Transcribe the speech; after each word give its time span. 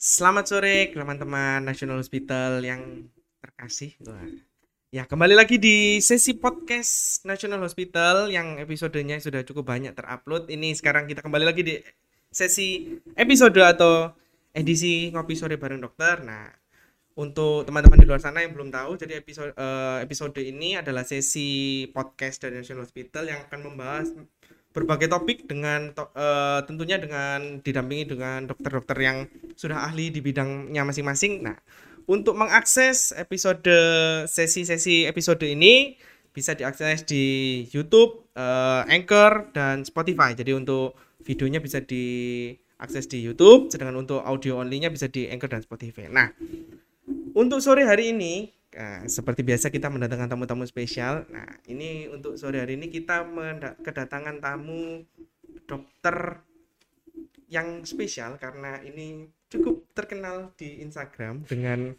Selamat 0.00 0.48
sore 0.48 0.88
teman-teman 0.96 1.60
National 1.60 2.00
Hospital 2.00 2.64
yang 2.64 3.04
terkasih. 3.44 4.00
Wah. 4.08 4.32
Ya, 4.88 5.04
kembali 5.04 5.36
lagi 5.36 5.60
di 5.60 6.00
sesi 6.00 6.40
podcast 6.40 7.20
National 7.28 7.60
Hospital 7.60 8.32
yang 8.32 8.56
episodenya 8.56 9.20
sudah 9.20 9.44
cukup 9.44 9.68
banyak 9.68 9.92
terupload. 9.92 10.48
Ini 10.48 10.72
sekarang 10.72 11.04
kita 11.04 11.20
kembali 11.20 11.44
lagi 11.44 11.60
di 11.60 11.74
sesi 12.32 12.96
episode 13.12 13.60
atau 13.60 14.16
edisi 14.56 15.12
ngopi 15.12 15.36
sore 15.36 15.60
bareng 15.60 15.84
dokter. 15.84 16.24
Nah, 16.24 16.48
untuk 17.20 17.68
teman-teman 17.68 18.00
di 18.00 18.08
luar 18.08 18.24
sana 18.24 18.40
yang 18.40 18.56
belum 18.56 18.72
tahu, 18.72 18.96
jadi 18.96 19.20
episode 19.20 19.52
eh, 19.52 20.00
episode 20.00 20.40
ini 20.40 20.80
adalah 20.80 21.04
sesi 21.04 21.84
podcast 21.92 22.40
dari 22.40 22.64
National 22.64 22.88
Hospital 22.88 23.28
yang 23.28 23.44
akan 23.44 23.60
membahas 23.68 24.16
berbagai 24.70 25.10
topik 25.10 25.50
dengan 25.50 25.90
to- 25.90 26.14
eh, 26.14 26.60
tentunya 26.66 26.96
dengan 27.02 27.58
didampingi 27.58 28.04
dengan 28.06 28.46
dokter-dokter 28.46 28.96
yang 29.02 29.26
sudah 29.58 29.90
ahli 29.90 30.14
di 30.14 30.22
bidangnya 30.22 30.86
masing-masing. 30.86 31.42
Nah, 31.42 31.58
untuk 32.06 32.38
mengakses 32.38 33.10
episode 33.18 33.66
sesi-sesi 34.30 35.10
episode 35.10 35.42
ini 35.42 35.98
bisa 36.30 36.54
diakses 36.54 37.02
di 37.02 37.24
YouTube, 37.74 38.30
eh, 38.38 38.82
Anchor 38.86 39.50
dan 39.50 39.82
Spotify. 39.82 40.38
Jadi 40.38 40.54
untuk 40.54 40.94
videonya 41.26 41.58
bisa 41.58 41.82
diakses 41.82 43.10
di 43.10 43.18
YouTube, 43.26 43.74
sedangkan 43.74 44.06
untuk 44.06 44.22
audio 44.22 44.62
only-nya 44.62 44.94
bisa 44.94 45.10
di 45.10 45.26
Anchor 45.26 45.50
dan 45.50 45.66
Spotify. 45.66 46.06
Nah, 46.06 46.30
untuk 47.34 47.58
sore 47.58 47.82
hari 47.86 48.14
ini 48.14 48.54
eh, 48.74 49.02
seperti 49.06 49.42
biasa 49.42 49.70
kita 49.70 49.90
mendatangkan 49.90 50.30
tamu-tamu 50.30 50.64
spesial. 50.66 51.26
Nah, 51.30 51.46
ini 51.66 52.10
untuk 52.10 52.38
sore 52.38 52.62
hari 52.62 52.78
ini 52.78 52.90
kita 52.90 53.26
kedatangan 53.82 54.42
tamu 54.42 55.04
dokter 55.66 56.42
yang 57.50 57.82
spesial 57.82 58.38
karena 58.38 58.78
ini 58.86 59.26
cukup 59.50 59.82
terkenal 59.90 60.54
di 60.54 60.78
Instagram 60.86 61.42
dengan 61.50 61.98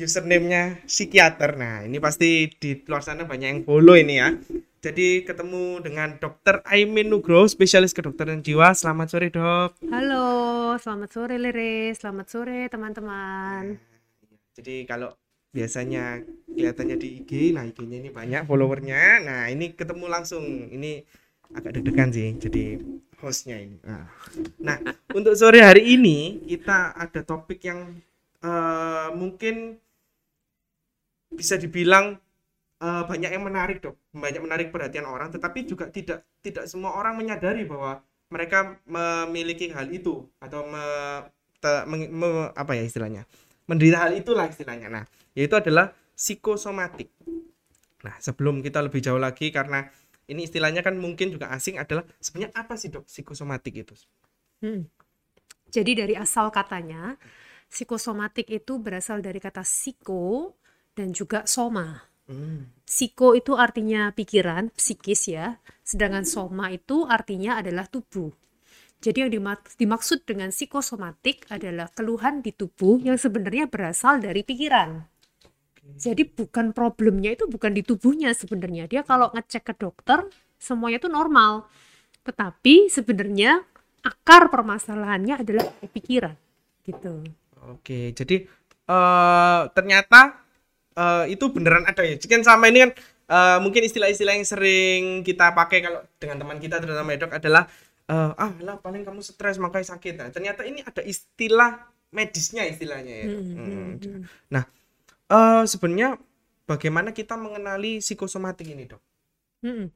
username-nya 0.00 0.88
psikiater. 0.88 1.60
Nah, 1.60 1.84
ini 1.84 2.00
pasti 2.00 2.48
di 2.48 2.80
luar 2.88 3.04
sana 3.04 3.28
banyak 3.28 3.48
yang 3.52 3.62
follow 3.68 3.92
ini 3.92 4.14
ya. 4.16 4.32
Jadi 4.78 5.26
ketemu 5.26 5.82
dengan 5.82 6.16
Dokter 6.22 6.62
Aimin 6.62 7.10
Nugroho, 7.10 7.50
spesialis 7.50 7.90
kedokteran 7.92 8.40
jiwa. 8.40 8.72
Selamat 8.72 9.10
sore, 9.10 9.28
Dok. 9.28 9.74
Halo, 9.90 10.78
selamat 10.78 11.10
sore 11.10 11.34
Liris, 11.36 11.98
selamat 11.98 12.26
sore 12.30 12.70
teman-teman. 12.70 13.74
Jadi 14.54 14.86
kalau 14.86 15.10
biasanya 15.54 16.22
kelihatannya 16.52 16.96
di 16.98 17.08
IG, 17.22 17.32
nah 17.56 17.64
IG-nya 17.64 17.98
ini 18.02 18.10
banyak 18.12 18.42
followernya. 18.48 19.02
Nah, 19.24 19.42
ini 19.52 19.72
ketemu 19.72 20.06
langsung. 20.10 20.44
Ini 20.68 21.02
agak 21.54 21.80
deg-degan 21.80 22.10
sih 22.12 22.28
jadi 22.36 22.64
hostnya 23.22 23.56
ini. 23.56 23.76
Nah, 23.82 24.04
nah, 24.60 24.78
untuk 25.16 25.34
sore 25.34 25.64
hari 25.64 25.96
ini 25.96 26.44
kita 26.44 26.92
ada 26.94 27.20
topik 27.24 27.64
yang 27.64 27.96
eh, 28.44 29.08
mungkin 29.16 29.80
bisa 31.32 31.56
dibilang 31.60 32.16
eh, 32.82 33.04
banyak 33.06 33.30
yang 33.34 33.44
menarik 33.44 33.78
dok, 33.84 33.96
banyak 34.14 34.42
menarik 34.42 34.68
perhatian 34.74 35.06
orang, 35.08 35.30
tetapi 35.34 35.66
juga 35.68 35.88
tidak 35.90 36.24
tidak 36.44 36.64
semua 36.70 36.96
orang 36.96 37.18
menyadari 37.18 37.64
bahwa 37.68 38.00
mereka 38.28 38.76
memiliki 38.84 39.72
hal 39.72 39.88
itu 39.88 40.26
atau 40.40 40.60
me- 40.68 41.24
te- 41.62 41.84
meng- 41.88 42.12
me- 42.12 42.52
apa 42.52 42.76
ya 42.76 42.84
istilahnya 42.84 43.24
menderita 43.68 43.98
hal 44.08 44.12
itulah 44.16 44.46
istilahnya. 44.48 44.88
Nah, 44.88 45.04
yaitu 45.38 45.54
adalah 45.54 45.94
psikosomatik. 46.18 47.14
Nah, 48.02 48.18
sebelum 48.18 48.58
kita 48.58 48.82
lebih 48.82 48.98
jauh 48.98 49.22
lagi 49.22 49.54
karena 49.54 49.86
ini 50.26 50.50
istilahnya 50.50 50.82
kan 50.82 50.98
mungkin 50.98 51.30
juga 51.30 51.54
asing 51.54 51.78
adalah 51.78 52.02
sebenarnya 52.18 52.50
apa 52.58 52.74
sih 52.74 52.90
dok 52.90 53.06
psikosomatik 53.06 53.86
itu? 53.86 53.94
Hmm. 54.58 54.90
Jadi 55.70 56.02
dari 56.02 56.18
asal 56.18 56.50
katanya, 56.50 57.14
psikosomatik 57.70 58.50
itu 58.50 58.82
berasal 58.82 59.22
dari 59.22 59.38
kata 59.38 59.62
psiko 59.62 60.58
dan 60.98 61.14
juga 61.14 61.46
soma. 61.46 62.02
Hmm. 62.26 62.74
Psiko 62.82 63.38
itu 63.38 63.54
artinya 63.54 64.10
pikiran, 64.10 64.74
psikis 64.74 65.30
ya, 65.30 65.62
sedangkan 65.86 66.26
soma 66.26 66.74
itu 66.74 67.06
artinya 67.06 67.62
adalah 67.62 67.86
tubuh. 67.86 68.34
Jadi 68.98 69.22
yang 69.22 69.30
dimak- 69.30 69.78
dimaksud 69.78 70.26
dengan 70.26 70.50
psikosomatik 70.50 71.46
adalah 71.54 71.86
keluhan 71.94 72.42
di 72.42 72.50
tubuh 72.50 72.98
yang 72.98 73.14
sebenarnya 73.14 73.70
berasal 73.70 74.18
dari 74.18 74.42
pikiran. 74.42 75.17
Jadi 75.96 76.28
bukan 76.28 76.76
problemnya 76.76 77.32
itu 77.32 77.48
bukan 77.48 77.72
di 77.72 77.80
tubuhnya 77.80 78.34
sebenarnya. 78.36 78.84
Dia 78.90 79.00
kalau 79.06 79.32
ngecek 79.32 79.72
ke 79.72 79.74
dokter 79.78 80.28
semuanya 80.60 81.00
itu 81.00 81.08
normal. 81.08 81.64
Tetapi 82.26 82.92
sebenarnya 82.92 83.64
akar 84.04 84.52
permasalahannya 84.52 85.34
adalah 85.40 85.66
pikiran 85.90 86.36
gitu. 86.84 87.24
Oke, 87.72 88.12
jadi 88.12 88.46
eh 88.88 89.60
ternyata 89.72 90.40
eh, 90.96 91.24
itu 91.34 91.44
beneran 91.50 91.84
ada 91.88 92.02
ya. 92.04 92.14
Kan 92.20 92.42
sama 92.44 92.68
ini 92.70 92.88
kan 92.88 92.90
eh, 93.28 93.58
mungkin 93.64 93.82
istilah-istilah 93.84 94.34
yang 94.38 94.46
sering 94.46 95.02
kita 95.24 95.52
pakai 95.56 95.78
kalau 95.84 96.00
dengan 96.20 96.36
teman 96.40 96.58
kita 96.62 96.78
terutama 96.80 97.16
ya, 97.16 97.18
dok 97.26 97.32
adalah 97.36 97.64
eh, 98.08 98.32
ah 98.36 98.52
lah 98.62 98.76
paling 98.80 99.02
kamu 99.04 99.20
stres 99.24 99.58
makanya 99.60 99.96
sakit. 99.96 100.14
Nah, 100.20 100.28
ternyata 100.32 100.62
ini 100.64 100.80
ada 100.84 101.02
istilah 101.04 101.90
medisnya 102.14 102.64
istilahnya 102.64 103.14
ya. 103.24 103.26
Hmm, 103.28 103.42
Hmm. 103.52 103.66
hmm, 103.66 103.92
hmm. 104.00 104.20
Nah, 104.54 104.64
eh 105.36 105.62
sebenarnya 105.72 106.08
bagaimana 106.70 107.10
kita 107.18 107.34
mengenali 107.44 108.00
psikosomatik 108.04 108.66
ini, 108.74 108.84
Dok? 108.90 109.02
Mm-mm. 109.58 109.90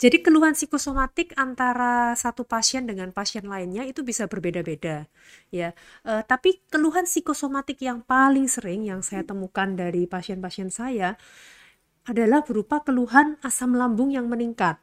Jadi 0.00 0.24
keluhan 0.24 0.56
psikosomatik 0.56 1.36
antara 1.36 2.16
satu 2.16 2.48
pasien 2.48 2.88
dengan 2.88 3.12
pasien 3.12 3.44
lainnya 3.44 3.84
itu 3.84 4.00
bisa 4.00 4.24
berbeda-beda, 4.24 5.04
ya. 5.52 5.76
Eh, 6.08 6.22
tapi 6.24 6.64
keluhan 6.72 7.04
psikosomatik 7.04 7.76
yang 7.84 8.00
paling 8.00 8.48
sering 8.48 8.88
yang 8.88 9.04
saya 9.04 9.20
temukan 9.20 9.76
dari 9.76 10.08
pasien-pasien 10.08 10.72
saya 10.72 11.20
adalah 12.08 12.40
berupa 12.42 12.80
keluhan 12.82 13.36
asam 13.44 13.76
lambung 13.76 14.10
yang 14.16 14.26
meningkat. 14.32 14.80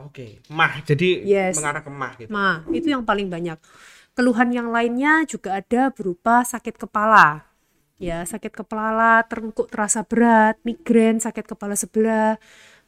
Oke, 0.00 0.40
mah. 0.48 0.80
Jadi 0.88 1.20
Yes. 1.28 1.60
mengarah 1.60 1.84
ke 1.84 1.90
mah 1.92 2.12
gitu. 2.16 2.32
Nah, 2.32 2.64
itu 2.72 2.88
yang 2.88 3.04
paling 3.04 3.28
banyak. 3.28 3.60
Keluhan 4.16 4.48
yang 4.52 4.68
lainnya 4.72 5.24
juga 5.28 5.60
ada 5.60 5.92
berupa 5.92 6.40
sakit 6.44 6.80
kepala. 6.80 7.51
Ya, 8.00 8.24
sakit 8.26 8.50
kepala, 8.50 9.22
terengkuk 9.28 9.70
terasa 9.70 10.02
berat, 10.02 10.58
migrain, 10.66 11.22
sakit 11.22 11.46
kepala 11.46 11.78
sebelah, 11.78 12.40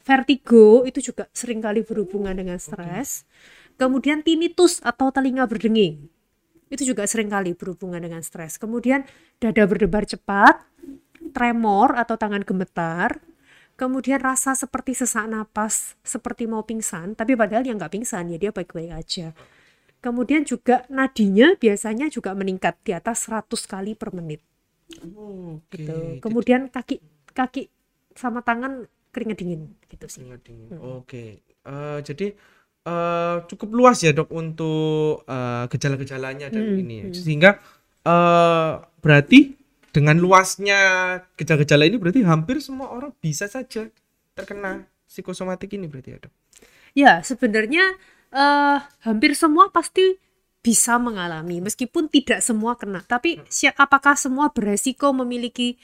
vertigo 0.05 0.85
itu 0.85 1.01
juga 1.11 1.25
sering 1.33 1.59
kali 1.59 1.81
berhubungan 1.81 2.37
dengan 2.37 2.61
stres. 2.61 3.25
Kemudian 3.75 4.21
tinnitus 4.21 4.79
atau 4.85 5.09
telinga 5.11 5.49
berdenging. 5.49 6.07
Itu 6.69 6.83
juga 6.85 7.03
sering 7.09 7.27
kali 7.27 7.57
berhubungan 7.57 7.99
dengan 7.99 8.21
stres. 8.21 8.55
Kemudian 8.61 9.03
dada 9.41 9.63
berdebar 9.65 10.05
cepat, 10.07 10.61
tremor 11.33 11.97
atau 11.97 12.15
tangan 12.15 12.45
gemetar, 12.45 13.19
kemudian 13.75 14.21
rasa 14.21 14.55
seperti 14.55 14.95
sesak 14.95 15.27
napas, 15.27 15.99
seperti 16.05 16.47
mau 16.47 16.63
pingsan, 16.63 17.17
tapi 17.17 17.35
padahal 17.35 17.65
yang 17.67 17.75
nggak 17.75 17.99
pingsan 17.99 18.31
ya 18.31 18.37
dia 18.39 18.51
baik-baik 18.55 18.91
aja. 18.95 19.35
Kemudian 19.99 20.45
juga 20.45 20.85
nadinya 20.87 21.57
biasanya 21.57 22.13
juga 22.13 22.37
meningkat 22.37 22.77
di 22.85 22.93
atas 22.93 23.25
100 23.25 23.65
kali 23.65 23.97
per 23.97 24.13
menit 24.13 24.39
Oke. 25.15 25.81
gitu. 25.81 25.97
Kemudian 26.21 26.69
kaki 26.69 27.01
kaki 27.33 27.67
sama 28.15 28.45
tangan 28.45 28.85
keringat 29.11 29.37
dingin 29.41 29.61
gitu 29.89 30.05
sih. 30.07 30.21
Keringat 30.23 30.41
dingin. 30.45 30.67
Hmm. 30.71 31.01
Oke. 31.01 31.41
Eh, 31.45 31.99
jadi 32.05 32.27
eh, 32.85 33.37
cukup 33.49 33.69
luas 33.73 33.97
ya 34.05 34.13
dok 34.13 34.29
untuk 34.31 35.25
eh, 35.25 35.65
gejala-gejalanya 35.71 36.53
dan 36.53 36.63
Hmm, 36.63 36.81
ini 36.85 36.95
ya. 37.01 37.05
Sehingga 37.11 37.51
eh, 38.05 38.73
berarti 39.01 39.57
dengan 39.95 40.19
luasnya 40.19 40.79
gejala-gejala 41.39 41.87
ini 41.87 41.97
berarti 41.97 42.21
hampir 42.27 42.59
semua 42.59 42.91
orang 42.91 43.15
bisa 43.23 43.47
saja 43.47 43.87
terkena 44.35 44.83
psikosomatik 45.07 45.71
ini 45.73 45.87
berarti 45.87 46.09
ya 46.13 46.19
dok. 46.19 46.33
Ya, 46.95 47.11
sebenarnya 47.23 47.95
eh, 48.35 48.77
hampir 49.03 49.33
semua 49.35 49.71
pasti 49.71 50.19
bisa 50.65 50.97
mengalami, 50.97 51.61
meskipun 51.61 52.09
tidak 52.09 52.41
semua 52.41 52.73
kena. 52.73 53.05
Tapi 53.05 53.37
si- 53.45 53.69
apakah 53.69 54.17
semua 54.17 54.49
beresiko 54.49 55.13
memiliki 55.13 55.77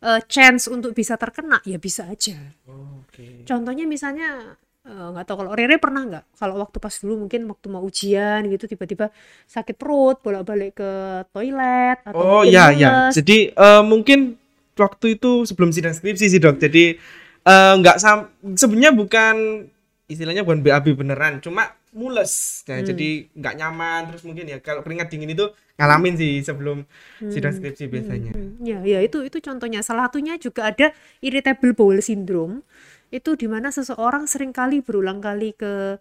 eh, 0.00 0.20
chance 0.30 0.70
untuk 0.70 0.94
bisa 0.94 1.18
terkena? 1.18 1.58
Ya 1.66 1.82
bisa 1.82 2.06
aja. 2.06 2.38
Oke. 2.70 3.42
Contohnya 3.42 3.90
misalnya 3.90 4.54
eh, 4.86 5.06
nggak 5.10 5.26
tahu 5.26 5.36
kalau 5.42 5.52
Rere 5.58 5.82
pernah 5.82 6.06
nggak? 6.06 6.24
Kalau 6.38 6.62
waktu 6.62 6.78
pas 6.78 6.94
dulu 7.02 7.26
mungkin 7.26 7.50
waktu 7.50 7.66
mau 7.66 7.82
ujian 7.82 8.46
gitu 8.46 8.70
tiba-tiba 8.70 9.10
sakit 9.50 9.74
perut, 9.74 10.22
bolak-balik 10.22 10.78
ke 10.78 10.90
toilet 11.34 11.98
atau 12.06 12.22
Oh 12.38 12.42
ya 12.46 12.70
ya. 12.70 13.10
Jadi 13.10 13.50
eh, 13.50 13.82
mungkin 13.82 14.38
waktu 14.78 15.18
itu 15.18 15.42
sebelum 15.44 15.74
sidang 15.74 15.92
skripsi 15.92 16.30
sih 16.30 16.38
dok. 16.38 16.62
Jadi 16.62 17.18
nggak 17.50 17.96
sam 17.98 18.30
sebenarnya 18.54 18.94
bukan 18.94 19.66
istilahnya 20.06 20.46
bukan 20.46 20.62
BAB 20.62 20.94
beneran, 20.94 21.42
cuma 21.42 21.74
mules. 21.90 22.62
Nah, 22.70 22.80
Hmm. 22.80 22.86
jadi 22.86 23.08
nggak 23.34 23.54
nyaman 23.58 24.00
terus 24.12 24.22
mungkin 24.22 24.46
ya 24.46 24.58
kalau 24.62 24.80
keringat 24.86 25.10
dingin 25.10 25.34
itu 25.34 25.46
ngalamin 25.78 26.14
sih 26.14 26.38
sebelum 26.44 26.86
sidang 27.26 27.54
skripsi 27.56 27.90
biasanya. 27.90 28.32
Hmm, 28.36 28.60
ya, 28.62 28.78
ya 28.86 28.98
itu 29.02 29.24
itu 29.26 29.38
contohnya. 29.42 29.80
Salah 29.82 30.06
satunya 30.10 30.38
juga 30.38 30.70
ada 30.70 30.92
irritable 31.24 31.74
bowel 31.74 31.98
syndrome. 32.04 32.62
Itu 33.10 33.34
di 33.34 33.50
mana 33.50 33.74
seseorang 33.74 34.30
sering 34.30 34.54
kali 34.54 34.86
berulang 34.86 35.18
kali 35.18 35.50
ke 35.56 35.98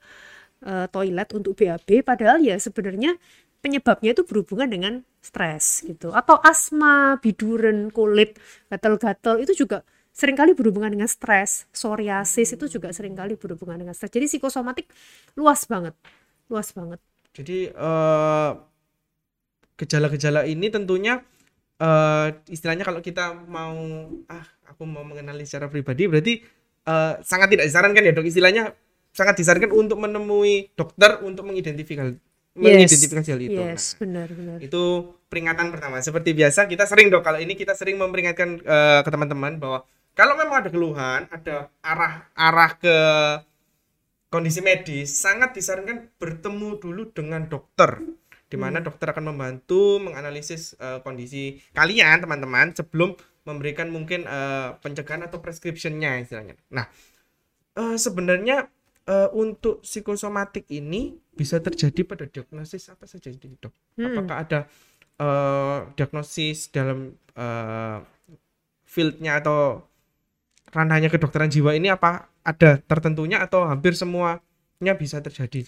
eh, 0.65 0.88
toilet 0.91 1.30
untuk 1.36 1.56
BAB 1.56 2.03
padahal 2.03 2.44
ya 2.44 2.56
sebenarnya 2.59 3.15
penyebabnya 3.63 4.15
itu 4.15 4.24
berhubungan 4.24 4.69
dengan 4.71 4.94
stres 5.19 5.83
gitu 5.83 6.15
atau 6.15 6.39
asma 6.39 7.19
biduren 7.19 7.92
kulit 7.92 8.39
gatal-gatal 8.71 9.39
itu 9.44 9.51
juga 9.65 9.83
sering 10.19 10.36
kali 10.36 10.51
berhubungan 10.51 10.92
dengan 10.92 11.07
stres 11.07 11.63
psoriasis 11.71 12.60
itu 12.60 12.68
juga 12.68 12.92
sering 12.92 13.16
kali 13.16 13.39
berhubungan 13.39 13.80
dengan 13.80 13.95
stres 13.95 14.12
jadi 14.12 14.27
psikosomatik 14.27 14.92
luas 15.39 15.63
banget 15.63 15.95
luas 16.51 16.75
banget 16.75 17.00
Jadi 17.30 17.71
eh, 17.71 18.51
gejala-gejala 19.80 20.44
ini 20.44 20.68
tentunya 20.68 21.24
eh, 21.80 22.27
istilahnya 22.51 22.83
kalau 22.83 23.00
kita 23.00 23.31
mau 23.48 23.80
ah 24.27 24.45
aku 24.68 24.83
mau 24.83 25.07
mengenali 25.07 25.48
secara 25.48 25.71
pribadi 25.71 26.12
berarti 26.12 26.33
eh, 26.83 27.13
sangat 27.24 27.56
tidak 27.56 27.71
disarankan 27.71 28.04
ya 28.04 28.12
dok 28.12 28.27
istilahnya 28.27 28.63
sangat 29.16 29.39
disarankan 29.39 29.71
untuk 29.71 30.04
menemui 30.04 30.75
dokter 30.75 31.24
untuk 31.24 31.48
mengidentifikasi 31.48 32.19
mengidentifikasi 32.60 33.30
hal 33.31 33.39
itu. 33.39 33.56
yes 33.56 33.95
Nah, 33.95 34.04
benar 34.04 34.27
benar 34.36 34.57
itu 34.60 34.83
peringatan 35.31 35.71
pertama. 35.71 36.01
Seperti 36.04 36.36
biasa 36.36 36.68
kita 36.68 36.83
sering 36.89 37.07
dok 37.07 37.24
kalau 37.24 37.39
ini 37.39 37.56
kita 37.56 37.71
sering 37.77 37.95
memperingatkan 37.95 38.60
eh, 38.60 39.00
ke 39.06 39.10
teman-teman 39.10 39.56
bahwa 39.62 39.88
kalau 40.19 40.36
memang 40.36 40.60
ada 40.60 40.68
keluhan, 40.68 41.31
ada 41.31 41.71
arah 41.80 42.27
arah 42.36 42.71
ke 42.75 42.98
kondisi 44.27 44.60
medis, 44.60 45.16
sangat 45.16 45.56
disarankan 45.56 46.12
bertemu 46.19 46.75
dulu 46.75 47.07
dengan 47.16 47.48
dokter. 47.48 48.04
Di 48.50 48.57
mana 48.60 48.83
dokter 48.83 49.13
akan 49.13 49.31
membantu 49.31 50.01
menganalisis 50.01 50.75
eh, 50.75 51.00
kondisi 51.06 51.62
kalian 51.71 52.19
teman-teman 52.19 52.75
sebelum 52.75 53.16
memberikan 53.48 53.88
mungkin 53.94 54.27
eh, 54.27 54.75
pencegahan 54.83 55.24
atau 55.24 55.39
prescription-nya 55.39 56.19
istilahnya. 56.19 56.60
Nah, 56.74 56.89
eh, 57.80 57.95
sebenarnya 57.95 58.68
eh, 59.07 59.30
untuk 59.31 59.86
psikosomatik 59.86 60.68
ini 60.68 61.16
bisa 61.31 61.63
terjadi 61.63 62.04
pada 62.04 62.25
diagnosis 62.27 62.92
apa 62.92 63.07
saja 63.07 63.31
ini, 63.31 63.56
dok? 63.56 63.71
Hmm. 63.95 64.18
Apakah 64.18 64.38
ada 64.44 64.60
eh, 65.21 65.80
diagnosis 65.95 66.74
dalam 66.74 67.16
eh, 67.38 67.98
fieldnya 68.89 69.45
atau 69.45 69.86
ranahnya 70.74 71.10
kedokteran 71.13 71.50
jiwa 71.51 71.74
ini 71.75 71.89
apa 71.92 72.30
ada 72.45 72.80
tertentunya 72.81 73.42
atau 73.42 73.66
hampir 73.68 73.94
semuanya 73.98 74.94
bisa 74.98 75.19
terjadi? 75.21 75.66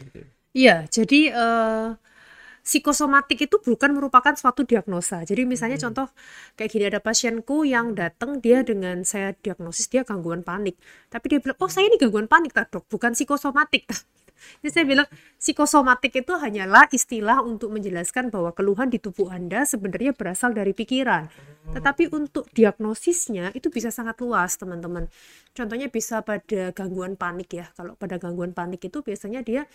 Iya, 0.51 0.83
jadi 0.91 1.19
eh, 1.31 1.87
psikosomatik 2.61 3.49
itu 3.49 3.57
bukan 3.61 3.91
merupakan 3.97 4.33
suatu 4.37 4.61
diagnosa. 4.67 5.25
Jadi 5.25 5.43
misalnya 5.49 5.77
Hmm. 5.81 5.85
contoh 5.89 6.07
kayak 6.57 6.69
gini 6.73 6.85
ada 6.91 7.01
pasienku 7.01 7.65
yang 7.65 7.97
datang 7.97 8.37
dia 8.43 8.61
dengan 8.61 9.01
saya 9.07 9.33
diagnosis 9.33 9.89
dia 9.89 10.05
gangguan 10.05 10.45
panik. 10.45 10.77
Tapi 11.09 11.25
dia 11.31 11.39
bilang, 11.41 11.57
"Oh, 11.61 11.69
saya 11.71 11.89
ini 11.89 11.97
gangguan 11.97 12.27
panik, 12.29 12.53
tak, 12.53 12.69
Dok, 12.73 12.85
bukan 12.91 13.11
psikosomatik." 13.17 13.89
Tak." 14.41 14.59
Jadi 14.65 14.69
saya 14.73 14.85
bilang 14.89 15.07
psikosomatik 15.37 16.25
itu 16.25 16.33
hanyalah 16.33 16.89
istilah 16.89 17.45
untuk 17.45 17.69
menjelaskan 17.69 18.33
bahwa 18.33 18.51
keluhan 18.51 18.89
di 18.89 18.97
tubuh 18.97 19.29
Anda 19.29 19.63
sebenarnya 19.63 20.17
berasal 20.17 20.57
dari 20.57 20.73
pikiran. 20.73 21.29
Tetapi 21.71 22.09
untuk 22.09 22.49
diagnosisnya 22.51 23.53
itu 23.53 23.69
bisa 23.69 23.93
sangat 23.93 24.17
luas, 24.19 24.57
teman-teman. 24.57 25.05
Contohnya 25.53 25.87
bisa 25.93 26.25
pada 26.25 26.73
gangguan 26.73 27.13
panik 27.13 27.53
ya. 27.53 27.69
Kalau 27.77 27.93
pada 27.95 28.17
gangguan 28.17 28.51
panik 28.51 28.81
itu 28.81 29.05
biasanya 29.05 29.45
dia 29.45 29.69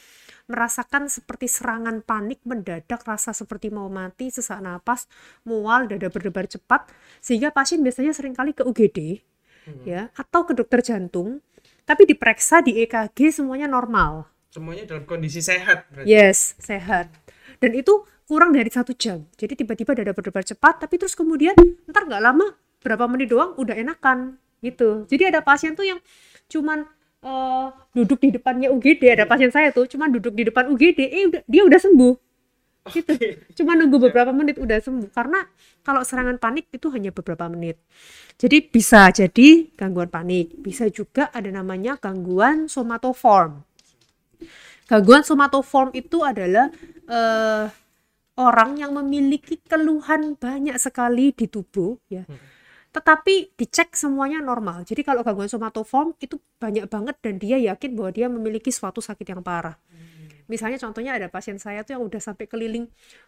merasakan 0.50 1.06
seperti 1.06 1.46
serangan 1.46 2.02
panik 2.02 2.42
mendadak, 2.42 3.06
rasa 3.06 3.30
seperti 3.30 3.70
mau 3.70 3.86
mati, 3.86 4.28
sesak 4.34 4.58
napas, 4.60 5.06
mual, 5.46 5.86
dada 5.86 6.10
berdebar 6.10 6.50
cepat, 6.50 6.90
sehingga 7.22 7.54
pasien 7.54 7.80
biasanya 7.86 8.12
sering 8.12 8.34
kali 8.34 8.50
ke 8.52 8.66
UGD 8.66 9.22
ya 9.82 10.14
atau 10.14 10.46
ke 10.46 10.54
dokter 10.54 10.78
jantung, 10.82 11.42
tapi 11.82 12.06
diperiksa 12.06 12.62
di 12.62 12.82
EKG 12.86 13.42
semuanya 13.42 13.66
normal. 13.66 14.35
Semuanya 14.56 14.88
dalam 14.88 15.04
kondisi 15.04 15.44
sehat 15.44 15.84
berarti. 15.92 16.08
Yes, 16.08 16.56
sehat. 16.56 17.12
Dan 17.60 17.76
itu 17.76 18.08
kurang 18.24 18.56
dari 18.56 18.72
satu 18.72 18.96
jam. 18.96 19.28
Jadi 19.36 19.52
tiba-tiba 19.52 19.92
dada 19.92 20.16
berdebar 20.16 20.40
cepat, 20.40 20.80
tapi 20.80 20.96
terus 20.96 21.12
kemudian 21.12 21.52
ntar 21.84 22.08
nggak 22.08 22.24
lama, 22.24 22.56
berapa 22.80 23.04
menit 23.04 23.36
doang 23.36 23.52
udah 23.60 23.76
enakan 23.76 24.40
gitu. 24.64 25.04
Jadi 25.12 25.28
ada 25.28 25.44
pasien 25.44 25.76
tuh 25.76 25.84
yang 25.84 26.00
cuman 26.48 26.88
eh, 27.20 27.66
duduk 27.92 28.16
di 28.24 28.32
depannya 28.32 28.72
UGD, 28.72 29.12
ada 29.12 29.28
pasien 29.28 29.52
saya 29.52 29.76
tuh 29.76 29.84
cuman 29.84 30.08
duduk 30.08 30.32
di 30.32 30.48
depan 30.48 30.72
UGD, 30.72 31.04
eh 31.04 31.24
udah, 31.28 31.42
dia 31.44 31.62
udah 31.68 31.76
sembuh. 31.76 32.14
Gitu. 32.96 33.12
Cuma 33.60 33.76
nunggu 33.76 34.08
beberapa 34.08 34.32
menit 34.32 34.56
udah 34.56 34.80
sembuh. 34.80 35.10
Karena 35.12 35.44
kalau 35.84 36.00
serangan 36.00 36.40
panik 36.40 36.72
itu 36.72 36.88
hanya 36.96 37.12
beberapa 37.12 37.44
menit. 37.52 37.76
Jadi 38.40 38.72
bisa 38.72 39.12
jadi 39.12 39.68
gangguan 39.76 40.08
panik, 40.08 40.56
bisa 40.64 40.88
juga 40.88 41.28
ada 41.28 41.52
namanya 41.52 42.00
gangguan 42.00 42.72
somatoform. 42.72 43.75
Gangguan 44.86 45.26
somatoform 45.26 45.90
itu 45.98 46.22
adalah 46.22 46.70
eh, 47.10 47.66
orang 48.38 48.70
yang 48.78 48.94
memiliki 48.94 49.58
keluhan 49.64 50.38
banyak 50.38 50.76
sekali 50.78 51.34
di 51.34 51.50
tubuh 51.50 51.98
ya. 52.06 52.22
Tetapi 52.92 53.58
dicek 53.60 53.92
semuanya 53.92 54.40
normal. 54.40 54.86
Jadi 54.88 55.04
kalau 55.04 55.20
gangguan 55.20 55.52
somatoform 55.52 56.16
itu 56.16 56.40
banyak 56.56 56.88
banget 56.88 57.16
dan 57.20 57.34
dia 57.36 57.60
yakin 57.60 57.92
bahwa 57.92 58.10
dia 58.14 58.26
memiliki 58.32 58.72
suatu 58.72 59.04
sakit 59.04 59.36
yang 59.36 59.44
parah. 59.44 59.76
Misalnya 60.46 60.78
contohnya 60.78 61.18
ada 61.18 61.26
pasien 61.26 61.58
saya 61.58 61.82
tuh 61.82 61.98
yang 61.98 62.04
udah 62.06 62.18
sampai 62.22 62.46
keliling 62.46 62.86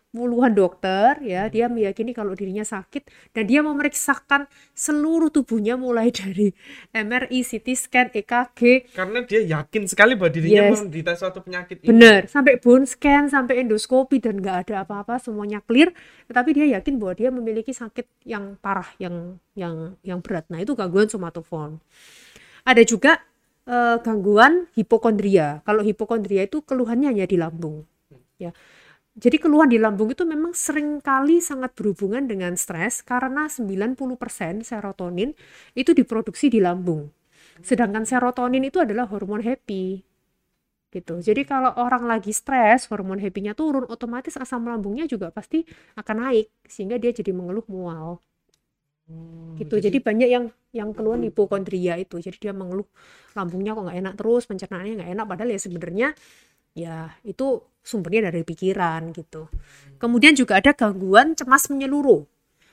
puluhan 0.08 0.56
dokter 0.56 1.20
ya, 1.20 1.52
dia 1.52 1.68
meyakini 1.68 2.16
kalau 2.16 2.32
dirinya 2.32 2.64
sakit 2.64 3.34
dan 3.36 3.44
dia 3.44 3.60
memeriksakan 3.60 4.48
seluruh 4.72 5.28
tubuhnya 5.28 5.76
mulai 5.76 6.08
dari 6.18 6.56
MRI, 6.96 7.44
CT 7.44 7.66
scan, 7.76 8.06
EKG, 8.16 8.88
Karena 8.96 9.20
dia 9.22 9.44
yakin 9.44 9.84
sekali 9.84 10.16
bahwa 10.16 10.32
dirinya 10.32 10.62
Yes. 10.72 10.80
menderita 10.80 11.12
suatu 11.14 11.44
penyakit 11.44 11.84
ini. 11.84 11.88
Bener, 11.92 12.24
sampai 12.26 12.56
bone 12.56 12.88
scan, 12.88 13.28
sampai 13.28 13.60
endoskopi 13.62 14.18
dan 14.18 14.40
nggak 14.40 14.68
ada 14.68 14.82
apa-apa, 14.88 15.20
semuanya 15.20 15.60
clear. 15.60 15.92
Tetapi 16.26 16.50
dia 16.56 16.66
yakin 16.80 16.96
bahwa 16.96 17.14
dia 17.14 17.28
memiliki 17.28 17.70
sakit 17.76 18.08
yang 18.24 18.56
parah, 18.58 18.88
yang 18.96 19.36
yang 19.52 19.98
yang 20.00 20.18
berat. 20.24 20.48
Nah 20.48 20.58
itu 20.64 20.72
gangguan 20.72 21.06
somatoform. 21.12 21.78
Ada 22.64 22.82
juga 22.84 23.20
eh, 23.68 23.96
gangguan 24.00 24.66
hipokondria. 24.74 25.60
Kalau 25.62 25.82
hipokondria 25.84 26.48
itu 26.48 26.64
keluhannya 26.64 27.12
hanya 27.12 27.26
di 27.28 27.36
lambung, 27.36 27.84
ya. 28.40 28.50
Jadi 29.18 29.36
keluhan 29.42 29.66
di 29.66 29.82
lambung 29.82 30.14
itu 30.14 30.22
memang 30.22 30.54
sering 30.54 31.02
kali 31.02 31.42
sangat 31.42 31.74
berhubungan 31.74 32.30
dengan 32.30 32.54
stres 32.54 33.02
karena 33.02 33.50
90% 33.50 34.62
serotonin 34.62 35.34
itu 35.74 35.90
diproduksi 35.90 36.46
di 36.46 36.62
lambung. 36.62 37.10
Sedangkan 37.58 38.06
serotonin 38.06 38.62
itu 38.62 38.78
adalah 38.78 39.10
hormon 39.10 39.42
happy 39.42 40.06
gitu. 40.94 41.20
Jadi 41.20 41.42
kalau 41.44 41.74
orang 41.76 42.06
lagi 42.06 42.30
stres, 42.32 42.86
hormon 42.88 43.18
happy-nya 43.18 43.52
turun, 43.58 43.84
otomatis 43.90 44.38
asam 44.38 44.64
lambungnya 44.64 45.04
juga 45.10 45.34
pasti 45.34 45.66
akan 45.98 46.16
naik 46.30 46.48
sehingga 46.64 46.96
dia 46.96 47.10
jadi 47.10 47.34
mengeluh 47.34 47.66
mual 47.68 48.22
Hmm, 49.08 49.56
gitu. 49.56 49.80
Jadi 49.80 49.98
banyak 50.04 50.28
yang 50.28 50.44
yang 50.76 50.92
keluhan 50.92 51.24
hipokondria 51.24 51.96
itu. 51.96 52.20
Jadi 52.20 52.36
dia 52.48 52.52
mengeluh 52.52 52.86
lambungnya 53.32 53.72
kok 53.72 53.84
nggak 53.88 53.98
enak 54.04 54.14
terus, 54.20 54.44
pencernaannya 54.44 54.94
nggak 55.00 55.10
enak 55.16 55.26
padahal 55.26 55.50
ya 55.50 55.60
sebenarnya 55.60 56.08
ya 56.76 56.96
itu 57.24 57.64
sumbernya 57.80 58.28
dari 58.28 58.44
pikiran 58.44 59.10
gitu. 59.16 59.48
Kemudian 59.96 60.36
juga 60.36 60.60
ada 60.60 60.76
gangguan 60.76 61.32
cemas 61.32 61.72
menyeluruh. 61.72 62.22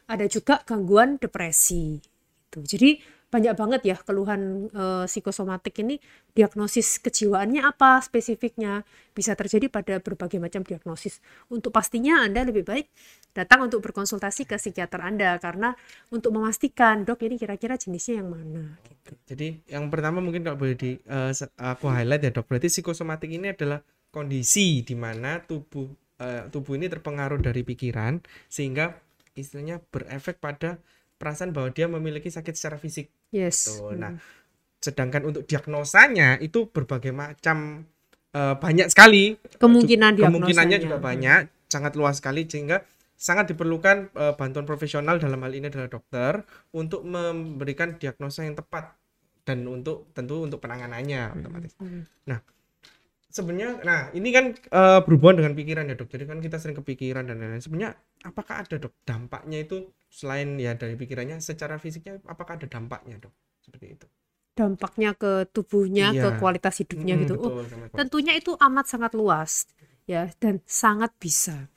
Ada 0.06 0.30
juga 0.30 0.62
gangguan 0.68 1.18
depresi 1.18 1.98
gitu. 2.46 2.62
Jadi 2.62 3.00
banyak 3.26 3.56
banget 3.58 3.82
ya 3.84 3.98
keluhan 4.00 4.72
eh, 4.72 5.06
psikosomatik 5.10 5.76
ini 5.84 6.00
diagnosis 6.32 7.04
kejiwaannya 7.04 7.68
apa 7.68 8.00
spesifiknya 8.00 8.86
bisa 9.12 9.36
terjadi 9.36 9.68
pada 9.68 10.00
berbagai 10.00 10.40
macam 10.40 10.62
diagnosis. 10.64 11.20
Untuk 11.52 11.76
pastinya 11.76 12.24
Anda 12.24 12.48
lebih 12.48 12.64
baik 12.64 12.88
datang 13.36 13.68
untuk 13.68 13.84
berkonsultasi 13.84 14.48
ke 14.48 14.56
psikiater 14.56 15.04
Anda 15.04 15.36
karena 15.44 15.76
untuk 16.10 16.32
memastikan 16.32 17.04
dok 17.04 17.20
ini 17.28 17.36
kira-kira 17.36 17.76
jenisnya 17.76 18.24
yang 18.24 18.32
mana 18.32 18.80
gitu. 18.88 19.12
Jadi 19.28 19.60
yang 19.68 19.92
pertama 19.92 20.24
mungkin 20.24 20.48
kalau 20.48 20.56
boleh 20.56 20.80
di 20.80 20.96
se- 21.36 21.52
aku 21.60 21.92
highlight 21.92 22.24
ya 22.24 22.32
dok, 22.32 22.48
berarti 22.48 22.72
psikosomatik 22.72 23.28
ini 23.28 23.52
adalah 23.52 23.84
kondisi 24.10 24.82
di 24.82 24.96
mana 24.96 25.44
tubuh 25.44 25.86
eh, 26.16 26.48
tubuh 26.48 26.80
ini 26.80 26.88
terpengaruh 26.88 27.44
dari 27.44 27.68
pikiran 27.68 28.24
sehingga 28.48 28.96
istilahnya 29.36 29.84
berefek 29.92 30.40
pada 30.40 30.80
perasaan 31.20 31.52
bahwa 31.52 31.76
dia 31.76 31.92
memiliki 31.92 32.32
sakit 32.32 32.56
secara 32.56 32.80
fisik. 32.80 33.12
Yes. 33.36 33.68
Nah, 33.92 34.16
Hmm. 34.16 34.24
sedangkan 34.80 35.28
untuk 35.28 35.44
diagnosanya 35.44 36.40
itu 36.40 36.72
berbagai 36.72 37.12
macam 37.12 37.84
eh, 38.32 38.56
banyak 38.56 38.88
sekali 38.92 39.36
Kemungkinan 39.60 40.16
kemungkinannya 40.20 40.78
juga 40.80 40.98
banyak, 41.00 41.68
sangat 41.68 41.96
luas 42.00 42.20
sekali 42.24 42.48
sehingga 42.48 42.80
sangat 43.28 43.46
diperlukan 43.52 43.98
eh, 44.24 44.34
bantuan 44.40 44.66
profesional 44.72 45.16
dalam 45.26 45.40
hal 45.46 45.54
ini 45.58 45.66
adalah 45.72 45.90
dokter 45.96 46.34
untuk 46.82 47.02
memberikan 47.16 47.90
diagnosa 48.02 48.40
yang 48.48 48.56
tepat 48.62 48.86
dan 49.48 49.60
untuk 49.76 49.98
tentu 50.18 50.36
untuk 50.48 50.60
penanganannya 50.64 51.22
otomatis. 51.42 51.74
Hmm. 51.82 52.04
Sebenarnya, 53.36 53.84
nah 53.84 54.00
ini 54.16 54.32
kan 54.32 54.56
eh, 54.56 55.00
berhubungan 55.04 55.44
dengan 55.44 55.54
pikiran 55.60 55.92
ya 55.92 55.96
dok. 56.00 56.08
Jadi 56.08 56.24
kan 56.24 56.40
kita 56.40 56.56
sering 56.56 56.78
kepikiran 56.80 57.28
dan 57.28 57.36
lain-lain. 57.36 57.60
Sebenarnya 57.60 57.92
apakah 58.24 58.64
ada 58.64 58.76
dok 58.80 58.96
dampaknya 59.04 59.60
itu 59.60 59.92
selain 60.08 60.56
ya 60.56 60.72
dari 60.80 60.96
pikirannya, 60.96 61.44
secara 61.44 61.76
fisiknya 61.76 62.24
apakah 62.32 62.56
ada 62.56 62.68
dampaknya 62.72 63.20
dok? 63.20 63.34
Seperti 63.60 63.86
itu. 64.00 64.08
Dampaknya 64.56 65.12
ke 65.20 65.52
tubuhnya, 65.52 66.16
ke 66.16 66.32
Iya. 66.32 66.40
kualitas 66.40 66.80
hidupnya 66.80 67.20
Mm, 67.20 67.22
gitu. 67.28 67.34
Oh, 67.36 67.60
betul, 67.60 67.64
sama- 67.68 67.92
tentunya 67.92 68.34
itu 68.40 68.52
amat 68.56 68.86
sangat 68.88 69.12
luas 69.20 69.68
ya 70.08 70.32
dan 70.40 70.64
sangat 70.64 71.12
bisa. 71.20 71.68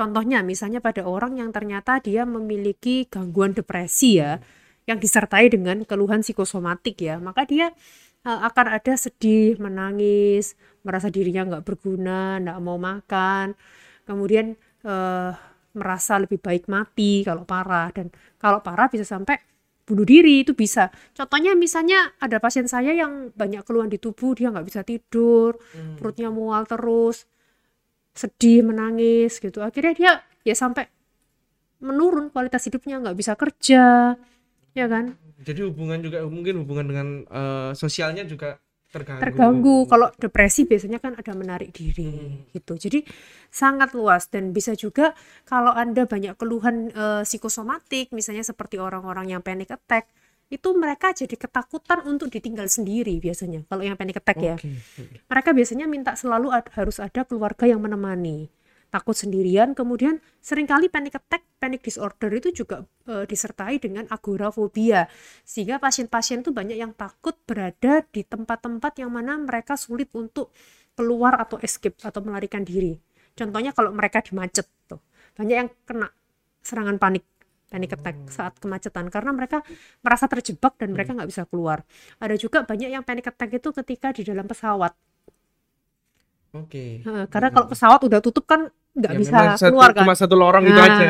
Contohnya 0.00 0.40
misalnya 0.40 0.80
pada 0.80 1.04
orang 1.04 1.36
yang 1.36 1.52
ternyata 1.52 2.00
dia 2.00 2.24
memiliki 2.24 3.04
gangguan 3.04 3.52
depresi 3.52 4.16
ya, 4.16 4.40
yang 4.88 4.96
disertai 4.96 5.52
dengan 5.52 5.84
keluhan 5.84 6.24
psikosomatik 6.24 7.04
ya, 7.04 7.20
maka 7.20 7.44
dia 7.44 7.68
uh, 8.24 8.40
akan 8.48 8.80
ada 8.80 8.96
sedih, 8.96 9.60
menangis, 9.60 10.56
merasa 10.80 11.12
dirinya 11.12 11.44
nggak 11.44 11.68
berguna, 11.68 12.40
nggak 12.40 12.58
mau 12.64 12.80
makan, 12.80 13.52
kemudian 14.08 14.56
uh, 14.88 15.36
merasa 15.76 16.16
lebih 16.16 16.40
baik 16.40 16.64
mati 16.72 17.20
kalau 17.20 17.44
parah 17.44 17.92
dan 17.92 18.08
kalau 18.40 18.64
parah 18.64 18.88
bisa 18.88 19.04
sampai 19.04 19.36
bunuh 19.84 20.08
diri 20.08 20.48
itu 20.48 20.56
bisa. 20.56 20.88
Contohnya 21.12 21.52
misalnya 21.52 22.16
ada 22.16 22.40
pasien 22.40 22.64
saya 22.64 22.96
yang 22.96 23.36
banyak 23.36 23.68
keluhan 23.68 23.92
di 23.92 24.00
tubuh, 24.00 24.32
dia 24.32 24.48
nggak 24.48 24.64
bisa 24.64 24.80
tidur, 24.80 25.60
hmm. 25.76 26.00
perutnya 26.00 26.32
mual 26.32 26.64
terus, 26.64 27.28
sedih, 28.14 28.66
menangis 28.66 29.38
gitu. 29.38 29.62
Akhirnya 29.62 29.92
dia 29.94 30.12
ya 30.42 30.54
sampai 30.56 30.88
menurun 31.80 32.28
kualitas 32.28 32.66
hidupnya, 32.68 33.00
nggak 33.00 33.16
bisa 33.16 33.32
kerja, 33.36 34.14
ya 34.76 34.86
kan? 34.86 35.16
Jadi 35.40 35.64
hubungan 35.64 36.04
juga 36.04 36.20
mungkin 36.28 36.60
hubungan 36.60 36.86
dengan 36.86 37.08
uh, 37.32 37.72
sosialnya 37.72 38.28
juga 38.28 38.60
terganggu. 38.92 39.22
Terganggu. 39.24 39.76
Kalau 39.88 40.08
depresi 40.18 40.68
biasanya 40.68 40.98
kan 41.00 41.16
ada 41.16 41.32
menarik 41.32 41.72
diri 41.72 42.10
hmm. 42.10 42.52
gitu. 42.52 42.76
Jadi 42.76 43.06
sangat 43.48 43.96
luas 43.96 44.28
dan 44.28 44.52
bisa 44.52 44.76
juga 44.76 45.16
kalau 45.48 45.72
Anda 45.72 46.04
banyak 46.04 46.36
keluhan 46.36 46.92
uh, 46.92 47.22
psikosomatik 47.24 48.12
misalnya 48.12 48.44
seperti 48.44 48.76
orang-orang 48.76 49.32
yang 49.32 49.40
panic 49.40 49.72
attack 49.72 50.10
itu 50.50 50.68
mereka 50.74 51.14
jadi 51.14 51.38
ketakutan 51.38 52.02
untuk 52.10 52.26
ditinggal 52.26 52.66
sendiri 52.66 53.22
biasanya 53.22 53.62
kalau 53.70 53.86
yang 53.86 53.94
panic 53.94 54.18
attack 54.18 54.38
okay. 54.38 54.48
ya. 54.50 54.56
Mereka 55.30 55.54
biasanya 55.54 55.86
minta 55.86 56.18
selalu 56.18 56.50
ad, 56.50 56.66
harus 56.74 56.98
ada 56.98 57.22
keluarga 57.22 57.70
yang 57.70 57.78
menemani 57.78 58.50
takut 58.90 59.14
sendirian 59.14 59.72
kemudian 59.72 60.18
sering 60.42 60.66
kali 60.66 60.90
panic 60.90 61.14
attack 61.14 61.46
panic 61.62 61.80
disorder 61.80 62.28
itu 62.34 62.50
juga 62.50 62.82
e, 63.06 63.24
disertai 63.24 63.78
dengan 63.78 64.04
agorafobia 64.10 65.06
sehingga 65.46 65.78
pasien-pasien 65.78 66.42
itu 66.42 66.50
banyak 66.50 66.74
yang 66.74 66.92
takut 66.98 67.38
berada 67.46 68.02
di 68.10 68.26
tempat-tempat 68.26 68.98
yang 68.98 69.14
mana 69.14 69.38
mereka 69.38 69.78
sulit 69.78 70.10
untuk 70.12 70.50
keluar 70.98 71.38
atau 71.38 71.62
escape 71.62 72.02
atau 72.02 72.20
melarikan 72.26 72.66
diri 72.66 72.98
contohnya 73.38 73.70
kalau 73.70 73.94
mereka 73.94 74.26
di 74.26 74.34
macet 74.34 74.66
tuh 74.90 74.98
banyak 75.38 75.56
yang 75.56 75.70
kena 75.86 76.10
serangan 76.60 76.98
panik 76.98 77.24
panic 77.70 77.94
attack 77.94 78.16
saat 78.26 78.58
kemacetan 78.58 79.06
karena 79.08 79.30
mereka 79.30 79.62
merasa 80.02 80.26
terjebak 80.26 80.74
dan 80.76 80.90
mereka 80.90 81.14
nggak 81.14 81.30
bisa 81.30 81.46
keluar. 81.46 81.86
Ada 82.18 82.34
juga 82.34 82.66
banyak 82.66 82.90
yang 82.90 83.06
panic 83.06 83.30
attack 83.30 83.54
itu 83.54 83.70
ketika 83.70 84.10
di 84.10 84.26
dalam 84.26 84.50
pesawat. 84.50 84.92
Oke. 86.50 87.06
Okay. 87.06 87.26
karena 87.30 87.54
kalau 87.54 87.70
pesawat 87.70 88.02
udah 88.02 88.18
tutup 88.18 88.42
kan 88.42 88.66
nggak 88.90 89.14
ya, 89.14 89.18
bisa 89.22 89.38
keluar 89.70 89.94
kan? 89.94 90.02
cuma 90.02 90.18
satu 90.18 90.34
lorong 90.34 90.66
nah, 90.66 90.70
itu 90.74 90.80
aja. 90.82 91.08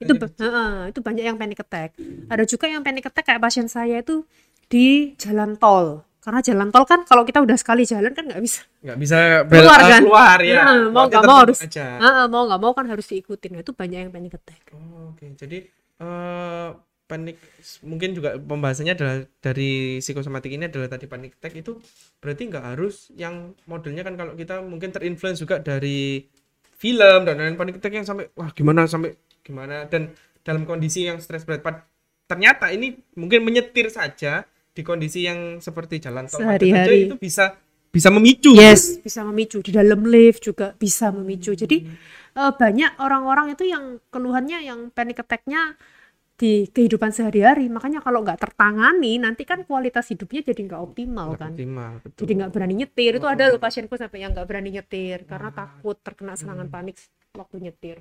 itu 0.00 0.12
uh, 0.16 0.88
itu 0.88 1.00
banyak 1.04 1.24
yang 1.28 1.36
panic 1.36 1.60
attack. 1.60 1.92
Ada 2.32 2.48
juga 2.48 2.64
yang 2.64 2.80
panic 2.80 3.12
attack 3.12 3.28
kayak 3.28 3.44
pasien 3.44 3.68
saya 3.68 4.00
itu 4.00 4.24
di 4.72 5.12
jalan 5.20 5.60
tol. 5.60 6.00
Karena 6.20 6.40
jalan 6.40 6.68
tol 6.72 6.84
kan 6.88 7.04
kalau 7.04 7.28
kita 7.28 7.44
udah 7.44 7.56
sekali 7.60 7.84
jalan 7.84 8.16
kan 8.16 8.24
nggak 8.24 8.40
bisa 8.40 8.64
nggak 8.80 8.98
bisa 9.00 9.16
keluar 9.52 9.80
kan? 9.84 10.00
keluar 10.00 10.38
ya. 10.40 10.64
Nah, 10.64 10.88
mau 10.88 11.04
nggak 11.12 11.22
mau 11.28 11.38
harus 11.44 11.60
uh, 11.60 12.24
mau 12.32 12.42
nggak 12.48 12.60
mau 12.64 12.72
kan 12.72 12.86
harus 12.88 13.04
diikutin. 13.04 13.56
Nah, 13.56 13.60
itu 13.60 13.72
banyak 13.76 14.08
yang 14.08 14.12
panic 14.12 14.40
attack. 14.40 14.72
Oh, 14.72 15.12
oke. 15.12 15.20
Okay. 15.20 15.36
jadi 15.36 15.68
uh, 16.00 16.74
panik 17.06 17.36
mungkin 17.82 18.14
juga 18.14 18.38
pembahasannya 18.38 18.94
adalah 18.94 19.16
dari 19.42 19.98
psikosomatik 19.98 20.54
ini 20.54 20.70
adalah 20.70 20.86
tadi 20.86 21.10
panik 21.10 21.34
attack 21.42 21.58
itu 21.58 21.76
berarti 22.22 22.42
nggak 22.46 22.64
harus 22.74 23.10
yang 23.18 23.52
modelnya 23.66 24.06
kan 24.06 24.14
kalau 24.14 24.38
kita 24.38 24.62
mungkin 24.62 24.94
terinfluence 24.94 25.42
juga 25.42 25.58
dari 25.58 26.22
film 26.80 27.26
dan 27.26 27.36
lain 27.36 27.58
panik 27.58 27.82
attack 27.82 27.92
yang 27.98 28.06
sampai 28.06 28.30
wah 28.38 28.54
gimana 28.54 28.86
sampai 28.86 29.12
gimana? 29.44 29.84
Dan 29.90 30.14
dalam 30.40 30.64
kondisi 30.64 31.04
yang 31.04 31.20
stres 31.20 31.44
berat 31.44 31.84
ternyata 32.30 32.70
ini 32.70 32.94
mungkin 33.18 33.42
menyetir 33.42 33.90
saja 33.90 34.46
di 34.70 34.82
kondisi 34.86 35.26
yang 35.26 35.58
seperti 35.58 35.98
jalan 35.98 36.30
tol 36.30 36.46
sehari-hari. 36.46 37.10
itu 37.10 37.18
bisa 37.18 37.58
bisa 37.90 38.08
memicu 38.08 38.54
yes 38.54 39.02
bisa 39.02 39.26
memicu. 39.26 39.58
Di 39.60 39.74
dalam 39.74 40.06
lift 40.06 40.46
juga 40.46 40.72
bisa 40.78 41.10
memicu. 41.10 41.52
Jadi 41.58 41.82
hmm. 41.82 42.38
uh, 42.38 42.52
banyak 42.54 43.02
orang-orang 43.02 43.58
itu 43.58 43.66
yang 43.66 43.98
keluhannya 44.14 44.62
yang 44.62 44.94
panic 44.94 45.20
attacknya 45.20 45.74
di 46.40 46.70
kehidupan 46.72 47.12
sehari-hari. 47.12 47.68
Makanya 47.68 48.00
kalau 48.00 48.24
nggak 48.24 48.40
tertangani 48.40 49.20
nanti 49.20 49.44
kan 49.44 49.66
kualitas 49.66 50.08
hidupnya 50.08 50.40
jadi 50.40 50.60
nggak 50.70 50.80
optimal 50.80 51.36
gak 51.36 51.40
kan. 51.44 51.52
optimal, 51.52 51.92
betul. 52.00 52.18
jadi 52.24 52.32
nggak 52.40 52.50
berani 52.54 52.74
nyetir. 52.80 53.12
Itu 53.20 53.28
ada 53.28 53.44
loh 53.52 53.60
pasienku 53.60 53.94
sampai 53.98 54.24
yang 54.24 54.32
nggak 54.32 54.48
berani 54.48 54.70
nyetir 54.80 55.28
karena 55.28 55.50
takut 55.52 56.00
terkena 56.00 56.38
serangan 56.38 56.70
hmm. 56.70 56.74
panik 56.74 56.96
waktu 57.36 57.56
nyetir. 57.60 57.96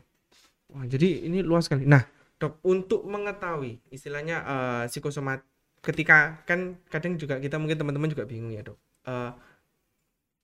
Wah 0.70 0.86
jadi 0.86 1.28
ini 1.28 1.42
luas 1.42 1.66
sekali. 1.68 1.84
Nah 1.90 2.06
dok 2.40 2.64
untuk 2.64 3.04
mengetahui 3.04 3.92
istilahnya 3.92 4.38
uh, 4.48 4.84
psikosomat 4.88 5.44
ketika 5.84 6.40
kan 6.48 6.80
kadang 6.88 7.20
juga 7.20 7.36
kita 7.44 7.60
mungkin 7.60 7.76
teman-teman 7.76 8.08
juga 8.08 8.24
bingung 8.24 8.56
ya 8.56 8.64
dok. 8.64 8.80
Uh, 9.04 9.36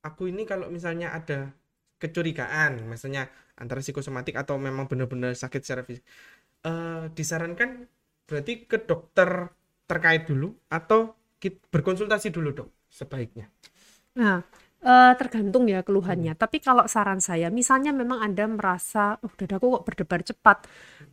aku 0.06 0.30
ini 0.30 0.46
kalau 0.46 0.70
misalnya 0.70 1.10
ada 1.10 1.50
kecurigaan 1.98 2.86
misalnya 2.86 3.26
antara 3.56 3.80
psikosomatik 3.80 4.36
atau 4.36 4.60
memang 4.60 4.86
benar-benar 4.86 5.32
sakit 5.32 5.60
secara 5.64 5.82
fisik 5.82 6.04
uh, 6.68 7.08
disarankan 7.10 7.88
berarti 8.28 8.68
ke 8.68 8.84
dokter 8.84 9.50
terkait 9.88 10.28
dulu 10.28 10.52
atau 10.68 11.14
berkonsultasi 11.72 12.34
dulu 12.34 12.52
dok 12.52 12.68
sebaiknya 12.90 13.48
nah 14.16 14.44
uh, 14.82 15.12
tergantung 15.16 15.64
ya 15.70 15.80
keluhannya 15.80 16.36
hmm. 16.36 16.40
tapi 16.40 16.60
kalau 16.60 16.84
saran 16.84 17.22
saya 17.22 17.48
misalnya 17.48 17.96
memang 17.96 18.20
anda 18.20 18.44
merasa 18.44 19.16
oh 19.24 19.32
dadaku 19.32 19.80
kok 19.80 19.84
berdebar 19.88 20.20
cepat 20.26 20.58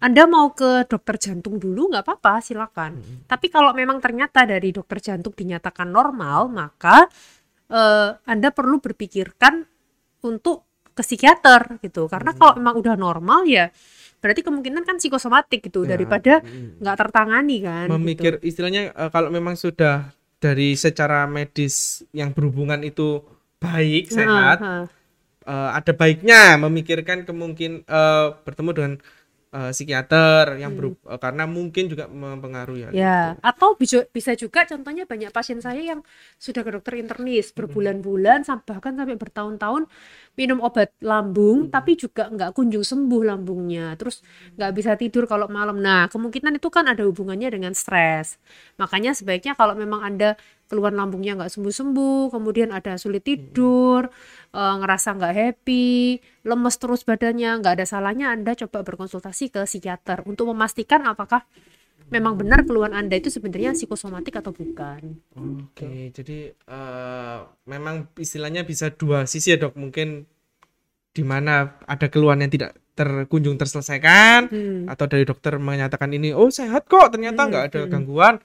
anda 0.04 0.28
mau 0.28 0.52
ke 0.52 0.84
dokter 0.90 1.16
jantung 1.22 1.62
dulu 1.62 1.94
nggak 1.94 2.04
apa-apa 2.04 2.44
silakan 2.44 3.00
hmm. 3.00 3.30
tapi 3.30 3.48
kalau 3.48 3.72
memang 3.72 4.04
ternyata 4.04 4.44
dari 4.44 4.74
dokter 4.76 5.00
jantung 5.00 5.32
dinyatakan 5.32 5.88
normal 5.88 6.52
maka 6.52 7.08
uh, 7.74 8.22
anda 8.30 8.53
perlu 8.53 8.77
berpikirkan 8.77 9.65
untuk 10.22 10.70
ke 10.94 11.01
psikiater 11.01 11.82
gitu. 11.82 12.06
Karena 12.06 12.32
hmm. 12.32 12.39
kalau 12.39 12.53
memang 12.62 12.75
udah 12.77 12.96
normal 12.96 13.42
ya 13.50 13.74
berarti 14.24 14.39
kemungkinan 14.39 14.88
kan 14.88 15.01
psikosomatik 15.01 15.68
gitu. 15.68 15.84
Ya, 15.84 15.98
daripada 15.98 16.39
nggak 16.80 16.96
tertangani 16.96 17.58
kan 17.60 17.92
memikir 17.92 18.39
gitu. 18.39 18.48
istilahnya 18.48 18.96
uh, 18.96 19.12
kalau 19.12 19.27
memang 19.27 19.60
sudah 19.60 20.15
dari 20.39 20.80
secara 20.80 21.27
medis 21.27 22.08
yang 22.15 22.32
berhubungan 22.32 22.80
itu 22.88 23.20
baik 23.60 24.12
sehat 24.12 24.63
uh, 24.63 24.88
uh, 25.48 25.70
ada 25.75 25.92
baiknya 25.92 26.56
memikirkan 26.56 27.27
kemungkin 27.27 27.84
uh, 27.88 28.36
bertemu 28.48 28.72
dengan 28.72 28.94
uh, 29.53 29.72
psikiater 29.72 30.57
yang 30.57 30.74
hmm. 30.74 31.05
uh, 31.05 31.19
karena 31.22 31.45
mungkin 31.45 31.86
juga 31.88 32.10
mempengaruhi 32.10 32.89
ya. 32.89 32.89
Ya, 32.91 33.19
atau 33.39 33.77
bisa 33.77 34.03
bisa 34.10 34.33
juga 34.33 34.65
contohnya 34.65 35.05
banyak 35.05 35.29
pasien 35.29 35.62
saya 35.62 35.79
yang 35.79 36.01
sudah 36.41 36.65
ke 36.65 36.72
dokter 36.74 36.98
internis 36.98 37.53
hmm. 37.53 37.57
berbulan-bulan 37.62 38.43
hmm. 38.43 38.65
bahkan 38.65 38.98
sampai 38.98 39.15
bertahun-tahun 39.15 39.86
minum 40.33 40.60
obat 40.65 40.89
lambung 41.00 41.69
hmm. 41.69 41.72
tapi 41.72 41.93
juga 41.93 42.27
nggak 42.33 42.57
kunjung 42.57 42.83
sembuh 42.83 43.24
lambungnya. 43.24 43.93
Terus 43.95 44.25
nggak 44.57 44.72
bisa 44.74 44.91
tidur 44.98 45.29
kalau 45.29 45.45
malam. 45.45 45.77
Nah, 45.77 46.10
kemungkinan 46.10 46.57
itu 46.57 46.74
kan 46.74 46.89
ada 46.89 47.05
hubungannya 47.05 47.53
dengan 47.53 47.77
stres. 47.77 48.41
Makanya 48.81 49.13
sebaiknya 49.13 49.53
kalau 49.53 49.77
memang 49.77 50.01
Anda 50.01 50.36
keluar 50.67 50.96
lambungnya 50.96 51.38
nggak 51.38 51.51
sembuh-sembuh, 51.53 52.34
kemudian 52.34 52.74
ada 52.74 52.98
sulit 52.98 53.22
tidur, 53.22 54.10
e, 54.50 54.62
ngerasa 54.62 55.13
nggak 55.15 55.34
happy, 55.34 56.17
lemes 56.48 56.75
terus 56.79 57.05
badannya, 57.05 57.62
nggak 57.62 57.74
ada 57.79 57.86
salahnya 57.86 58.34
Anda 58.34 58.58
coba 58.58 58.82
berkonsultasi 58.82 59.53
ke 59.53 59.62
psikiater 59.67 60.25
untuk 60.25 60.50
memastikan 60.50 61.05
apakah 61.05 61.46
memang 62.10 62.38
benar 62.38 62.65
keluhan 62.65 62.93
Anda 62.93 63.17
itu 63.17 63.29
sebenarnya 63.29 63.77
psikosomatik 63.77 64.38
atau 64.38 64.53
bukan. 64.53 65.17
Oke, 65.34 65.74
okay, 65.74 66.00
jadi 66.13 66.53
uh, 66.70 67.48
memang 67.70 68.12
istilahnya 68.17 68.65
bisa 68.65 68.93
dua 68.93 69.25
sisi 69.25 69.53
ya 69.53 69.58
dok, 69.58 69.77
mungkin 69.77 70.25
di 71.13 71.22
mana 71.22 71.77
ada 71.86 72.10
keluhan 72.10 72.41
yang 72.41 72.50
tidak 72.50 72.74
terkunjung 72.93 73.58
terselesaikan 73.58 74.50
hmm. 74.50 74.82
atau 74.86 75.05
dari 75.10 75.25
dokter 75.25 75.58
menyatakan 75.58 76.13
ini 76.13 76.29
oh 76.34 76.50
sehat 76.53 76.86
kok 76.86 77.10
ternyata 77.13 77.50
nggak 77.50 77.63
hmm. 77.65 77.70
ada 77.74 77.82
hmm. 77.86 77.89
gangguan 77.89 78.36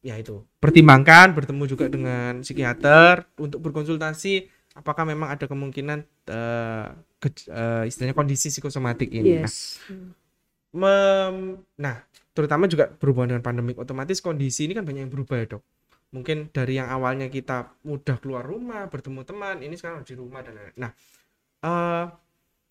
ya 0.00 0.16
itu 0.16 0.40
pertimbangkan 0.58 1.36
bertemu 1.36 1.64
juga 1.68 1.86
dengan 1.92 2.40
psikiater 2.40 3.28
untuk 3.36 3.60
berkonsultasi 3.60 4.48
apakah 4.74 5.04
memang 5.04 5.34
ada 5.34 5.44
kemungkinan 5.44 5.98
uh, 6.30 6.86
ke, 7.18 7.28
uh, 7.50 7.84
istilahnya 7.84 8.14
kondisi 8.14 8.48
psikosomatik 8.48 9.10
ini. 9.10 9.42
Yes. 9.42 9.82
Nah, 9.90 10.14
mem, 10.70 11.60
nah 11.74 11.96
terutama 12.30 12.70
juga 12.70 12.86
berhubungan 12.88 13.36
dengan 13.36 13.44
pandemik 13.44 13.76
otomatis 13.76 14.22
kondisi 14.22 14.70
ini 14.70 14.78
kan 14.78 14.86
banyak 14.86 15.08
yang 15.08 15.12
berubah 15.12 15.36
ya 15.42 15.46
dok. 15.58 15.62
Mungkin 16.10 16.50
dari 16.50 16.78
yang 16.78 16.90
awalnya 16.90 17.30
kita 17.30 17.70
mudah 17.86 18.18
keluar 18.18 18.42
rumah 18.42 18.86
bertemu 18.90 19.22
teman 19.26 19.56
ini 19.62 19.74
sekarang 19.78 20.02
di 20.06 20.14
rumah 20.14 20.42
dan 20.42 20.58
lain-lain. 20.58 20.76
Nah 20.78 20.90
uh, 21.66 22.06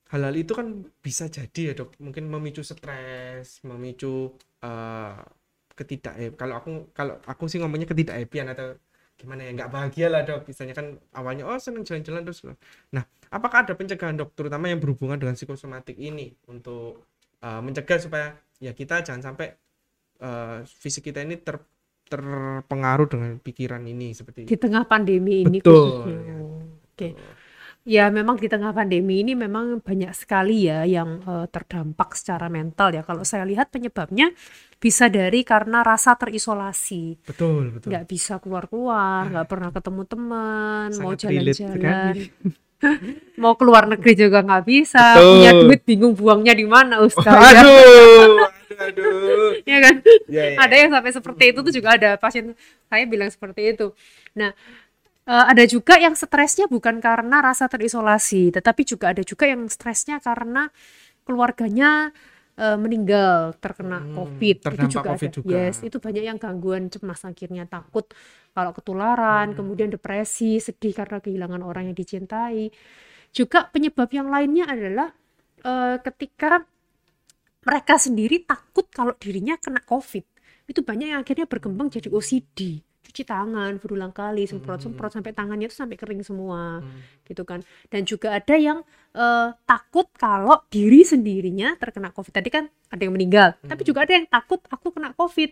hal-hal 0.09 0.35
itu 0.39 0.51
kan 0.55 0.67
bisa 1.03 1.27
jadi 1.27 1.71
ya 1.71 1.73
dok 1.75 1.99
mungkin 1.99 2.31
memicu 2.31 2.63
stres, 2.63 3.61
memicu 3.67 4.33
uh, 4.63 5.19
ketidak 5.79 6.13
eh, 6.19 6.35
kalau 6.35 6.59
aku 6.59 6.91
kalau 6.91 7.15
aku 7.23 7.47
sih 7.47 7.63
ngomongnya 7.63 7.87
ketidak 7.87 8.19
happyan 8.19 8.51
atau 8.51 8.75
gimana 9.19 9.43
ya 9.47 9.51
nggak 9.51 9.71
bahagia 9.71 10.07
lah 10.07 10.23
dok 10.23 10.47
misalnya 10.47 10.75
kan 10.75 10.95
awalnya 11.11 11.43
oh 11.43 11.59
seneng 11.59 11.83
jalan-jalan 11.83 12.23
terus 12.23 12.39
nah 12.91 13.03
apakah 13.31 13.67
ada 13.67 13.75
pencegahan 13.75 14.15
dok 14.15 14.31
terutama 14.31 14.71
yang 14.71 14.79
berhubungan 14.79 15.19
dengan 15.19 15.35
psikosomatik 15.35 15.99
ini 15.99 16.31
untuk 16.47 17.03
uh, 17.43 17.59
mencegah 17.59 17.99
supaya 17.99 18.27
ya 18.63 18.71
kita 18.71 19.03
jangan 19.03 19.31
sampai 19.31 19.55
uh, 20.23 20.63
fisik 20.63 21.11
kita 21.11 21.23
ini 21.23 21.35
ter 21.39 21.59
terpengaruh 22.09 23.05
dengan 23.05 23.31
pikiran 23.37 23.85
ini 23.85 24.17
seperti 24.17 24.49
di 24.49 24.57
tengah 24.57 24.81
pandemi 24.89 25.45
ini 25.45 25.61
betul 25.61 26.03
khususnya. 26.03 26.17
Ya. 26.17 26.35
Oke. 26.41 26.97
Okay. 26.97 27.11
Ya 27.89 28.05
memang 28.13 28.37
di 28.37 28.45
tengah 28.45 28.69
pandemi 28.69 29.25
ini 29.25 29.33
memang 29.33 29.81
banyak 29.81 30.13
sekali 30.13 30.69
ya 30.69 30.85
yang 30.85 31.25
uh, 31.25 31.49
terdampak 31.49 32.13
secara 32.13 32.45
mental 32.45 32.93
ya. 32.93 33.01
Kalau 33.01 33.25
saya 33.25 33.49
lihat 33.49 33.73
penyebabnya 33.73 34.29
bisa 34.77 35.09
dari 35.09 35.41
karena 35.41 35.81
rasa 35.81 36.13
terisolasi. 36.13 37.17
Betul, 37.25 37.73
betul. 37.73 37.89
Nggak 37.89 38.05
bisa 38.05 38.37
keluar-keluar, 38.37 39.33
nggak 39.33 39.47
pernah 39.49 39.69
ketemu 39.73 40.01
teman, 40.05 40.89
mau 41.01 41.17
jalan-jalan. 41.17 42.15
mau 43.41 43.57
keluar 43.57 43.89
negeri 43.89 44.13
juga 44.15 44.39
nggak 44.39 44.63
bisa, 44.69 45.17
betul. 45.17 45.29
punya 45.35 45.51
duit 45.57 45.81
bingung 45.83 46.13
buangnya 46.13 46.53
di 46.53 46.69
mana 46.69 47.01
Ustaz. 47.01 47.25
Aduh, 47.25 48.45
aduh. 48.85 49.51
ya 49.65 49.77
kan? 49.81 49.95
Ya, 50.29 50.43
ya. 50.53 50.57
Ada 50.61 50.75
yang 50.77 50.89
sampai 50.93 51.11
seperti 51.11 51.43
itu 51.51 51.59
tuh 51.65 51.73
juga 51.73 51.97
ada 51.97 52.21
pasien 52.21 52.53
saya 52.85 53.03
bilang 53.09 53.33
seperti 53.33 53.73
itu. 53.73 53.97
Nah, 54.37 54.53
uh, 55.29 55.45
ada 55.45 55.63
juga 55.69 56.01
yang 56.01 56.17
stresnya 56.17 56.65
bukan 56.65 56.97
karena 56.97 57.45
rasa 57.45 57.69
terisolasi, 57.69 58.49
tetapi 58.49 58.81
juga 58.81 59.13
ada 59.13 59.21
juga 59.21 59.45
yang 59.45 59.69
stresnya 59.69 60.17
karena 60.17 60.73
keluarganya 61.21 62.09
uh, 62.57 62.77
meninggal 62.81 63.53
terkena 63.61 64.01
hmm, 64.01 64.13
COVID. 64.17 64.57
Itu 64.65 64.87
juga 64.89 65.09
COVID 65.13 65.29
ada. 65.29 65.37
Juga. 65.37 65.53
Yes, 65.53 65.85
itu 65.85 65.97
banyak 66.01 66.23
yang 66.25 66.41
gangguan 66.41 66.89
cemas 66.89 67.21
akhirnya 67.21 67.69
takut 67.69 68.09
kalau 68.57 68.73
ketularan, 68.73 69.53
hmm. 69.53 69.57
kemudian 69.61 69.89
depresi, 69.93 70.57
sedih 70.57 70.97
karena 70.97 71.21
kehilangan 71.21 71.61
orang 71.61 71.93
yang 71.93 71.97
dicintai. 71.97 72.73
Juga 73.29 73.69
penyebab 73.69 74.09
yang 74.09 74.33
lainnya 74.33 74.65
adalah 74.65 75.13
uh, 75.61 76.01
ketika 76.01 76.65
mereka 77.61 78.01
sendiri 78.01 78.41
takut 78.41 78.89
kalau 78.89 79.13
dirinya 79.21 79.53
kena 79.61 79.85
COVID. 79.85 80.25
Itu 80.65 80.81
banyak 80.81 81.13
yang 81.13 81.21
akhirnya 81.21 81.45
berkembang 81.45 81.93
jadi 81.93 82.09
OCD 82.09 82.88
cuci 83.09 83.25
tangan 83.25 83.81
berulang 83.81 84.13
kali 84.13 84.45
semprot-semprot 84.45 85.09
hmm. 85.09 85.17
sampai 85.17 85.31
tangannya 85.33 85.65
itu 85.65 85.73
sampai 85.73 85.97
kering 85.97 86.21
semua 86.21 86.77
hmm. 86.79 87.25
gitu 87.25 87.41
kan 87.41 87.65
dan 87.89 88.05
juga 88.05 88.37
ada 88.37 88.53
yang 88.53 88.85
uh, 89.17 89.49
takut 89.65 90.05
kalau 90.13 90.61
diri 90.69 91.01
sendirinya 91.01 91.73
terkena 91.81 92.13
covid 92.13 92.29
tadi 92.29 92.53
kan 92.53 92.69
ada 92.93 93.01
yang 93.01 93.17
meninggal 93.17 93.57
hmm. 93.57 93.69
tapi 93.73 93.81
juga 93.81 94.05
ada 94.05 94.13
yang 94.13 94.29
takut 94.29 94.61
aku 94.69 94.93
kena 94.93 95.17
covid 95.17 95.49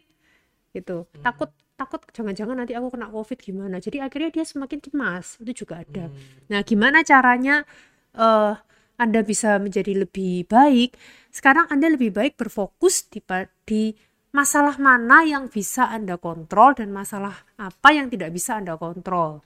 gitu 0.77 1.09
hmm. 1.09 1.25
takut 1.25 1.49
takut 1.73 2.01
jangan-jangan 2.13 2.57
nanti 2.61 2.77
aku 2.77 2.93
kena 2.93 3.09
covid 3.09 3.37
gimana 3.41 3.81
jadi 3.81 4.05
akhirnya 4.05 4.29
dia 4.29 4.45
semakin 4.45 4.77
cemas 4.81 5.41
itu 5.41 5.65
juga 5.65 5.81
ada 5.81 6.13
hmm. 6.13 6.53
nah 6.53 6.61
gimana 6.61 7.01
caranya 7.01 7.65
uh, 8.13 8.53
anda 8.97 9.21
bisa 9.21 9.61
menjadi 9.61 10.05
lebih 10.05 10.49
baik 10.49 10.97
sekarang 11.29 11.69
anda 11.69 11.89
lebih 11.89 12.13
baik 12.13 12.33
berfokus 12.37 13.05
di 13.09 13.21
di 13.65 13.93
masalah 14.37 14.77
mana 14.77 15.25
yang 15.25 15.49
bisa 15.49 15.89
Anda 15.89 16.21
kontrol 16.21 16.77
dan 16.77 16.93
masalah 16.93 17.41
apa 17.57 17.89
yang 17.89 18.13
tidak 18.13 18.29
bisa 18.29 18.61
Anda 18.61 18.77
kontrol. 18.77 19.41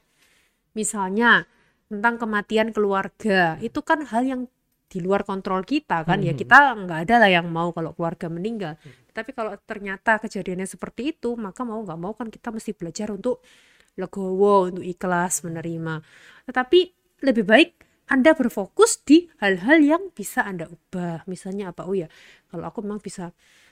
Misalnya 0.75 1.47
tentang 1.87 2.19
kematian 2.19 2.75
keluarga, 2.75 3.55
itu 3.63 3.79
kan 3.79 4.03
hal 4.03 4.27
yang 4.27 4.41
di 4.91 4.99
luar 4.99 5.23
kontrol 5.23 5.63
kita 5.63 6.03
kan 6.03 6.19
ya, 6.19 6.35
hmm. 6.35 6.35
ya 6.35 6.41
kita 6.43 6.57
nggak 6.83 6.99
ada 7.07 7.15
lah 7.23 7.31
yang 7.31 7.47
mau 7.47 7.71
kalau 7.71 7.95
keluarga 7.95 8.27
meninggal. 8.27 8.75
Hmm. 8.83 9.15
Tapi 9.15 9.31
kalau 9.31 9.55
ternyata 9.63 10.19
kejadiannya 10.19 10.67
seperti 10.67 11.15
itu, 11.15 11.39
maka 11.39 11.63
mau 11.63 11.79
nggak 11.79 11.99
mau 11.99 12.11
kan 12.11 12.27
kita 12.27 12.51
mesti 12.51 12.75
belajar 12.75 13.07
untuk 13.15 13.39
legowo, 13.95 14.67
untuk 14.67 14.83
ikhlas 14.83 15.47
menerima. 15.47 16.03
Tetapi 16.51 16.79
lebih 17.23 17.47
baik 17.47 17.69
anda 18.11 18.35
berfokus 18.35 18.99
di 19.07 19.31
hal-hal 19.39 19.79
yang 19.79 20.03
bisa 20.11 20.43
Anda 20.43 20.67
ubah. 20.67 21.23
Misalnya 21.31 21.71
apa? 21.71 21.87
Oh 21.87 21.95
ya, 21.95 22.11
kalau 22.51 22.67
aku 22.67 22.83
memang 22.83 22.99
bisa 22.99 23.31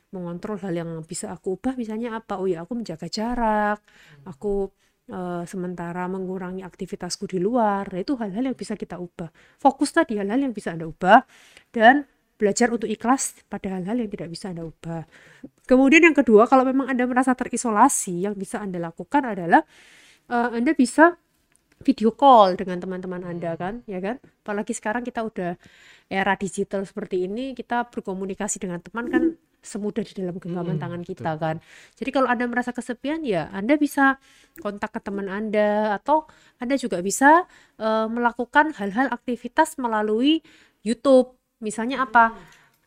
mengontrol 0.10 0.58
hal 0.62 0.74
yang 0.74 0.91
bisa 1.06 1.30
aku 1.30 1.60
ubah 1.60 1.78
misalnya 1.78 2.17
apa? 2.17 2.41
Oh 2.41 2.48
ya 2.50 2.65
aku 2.65 2.74
menjaga 2.78 3.06
jarak 3.10 3.80
aku 4.26 4.69
uh, 5.12 5.43
sementara 5.45 6.06
mengurangi 6.10 6.62
aktivitasku 6.65 7.26
di 7.30 7.38
luar. 7.41 7.89
Nah, 7.89 8.00
itu 8.02 8.15
hal-hal 8.17 8.54
yang 8.54 8.58
bisa 8.58 8.78
kita 8.78 8.98
ubah. 9.02 9.30
Fokus 9.58 9.93
tadi 9.93 10.17
hal-hal 10.17 10.39
yang 10.39 10.54
bisa 10.54 10.74
anda 10.74 10.86
ubah 10.89 11.26
dan 11.74 12.06
belajar 12.39 12.72
untuk 12.72 12.88
ikhlas 12.88 13.43
pada 13.52 13.67
hal-hal 13.67 14.00
yang 14.00 14.10
tidak 14.10 14.30
bisa 14.32 14.50
anda 14.54 14.63
ubah. 14.63 15.04
Kemudian 15.67 16.08
yang 16.08 16.15
kedua 16.15 16.48
kalau 16.48 16.63
memang 16.63 16.88
anda 16.88 17.04
merasa 17.04 17.36
terisolasi 17.36 18.24
yang 18.24 18.34
bisa 18.39 18.63
anda 18.63 18.80
lakukan 18.80 19.28
adalah 19.28 19.62
uh, 20.32 20.50
anda 20.56 20.72
bisa 20.72 21.19
video 21.80 22.12
call 22.12 22.60
dengan 22.60 22.80
teman-teman 22.80 23.24
Anda 23.24 23.56
kan, 23.56 23.88
ya 23.88 24.04
kan? 24.04 24.19
Apalagi 24.43 24.76
sekarang 24.76 25.08
kita 25.08 25.24
udah 25.24 25.56
era 26.12 26.36
digital 26.36 26.84
seperti 26.84 27.24
ini, 27.24 27.56
kita 27.56 27.88
berkomunikasi 27.88 28.60
dengan 28.60 28.84
teman 28.84 29.08
kan 29.08 29.24
semudah 29.60 30.04
di 30.04 30.13
dalam 30.15 30.39
genggaman 30.39 30.80
hmm, 30.80 30.84
tangan 30.84 31.02
kita 31.04 31.32
betul. 31.36 31.43
kan. 31.43 31.56
Jadi 32.00 32.10
kalau 32.15 32.28
Anda 32.32 32.45
merasa 32.48 32.72
kesepian 32.72 33.24
ya 33.28 33.52
Anda 33.52 33.76
bisa 33.76 34.17
kontak 34.60 34.95
ke 34.95 35.00
teman 35.04 35.28
Anda 35.28 36.00
atau 36.00 36.28
Anda 36.60 36.80
juga 36.80 37.04
bisa 37.04 37.48
uh, 37.80 38.08
melakukan 38.08 38.76
hal-hal 38.80 39.12
aktivitas 39.12 39.76
melalui 39.76 40.41
YouTube. 40.84 41.36
Misalnya 41.60 42.08
apa? 42.08 42.36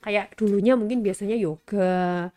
Kayak 0.02 0.34
dulunya 0.34 0.74
mungkin 0.74 1.04
biasanya 1.04 1.36
yoga, 1.38 2.32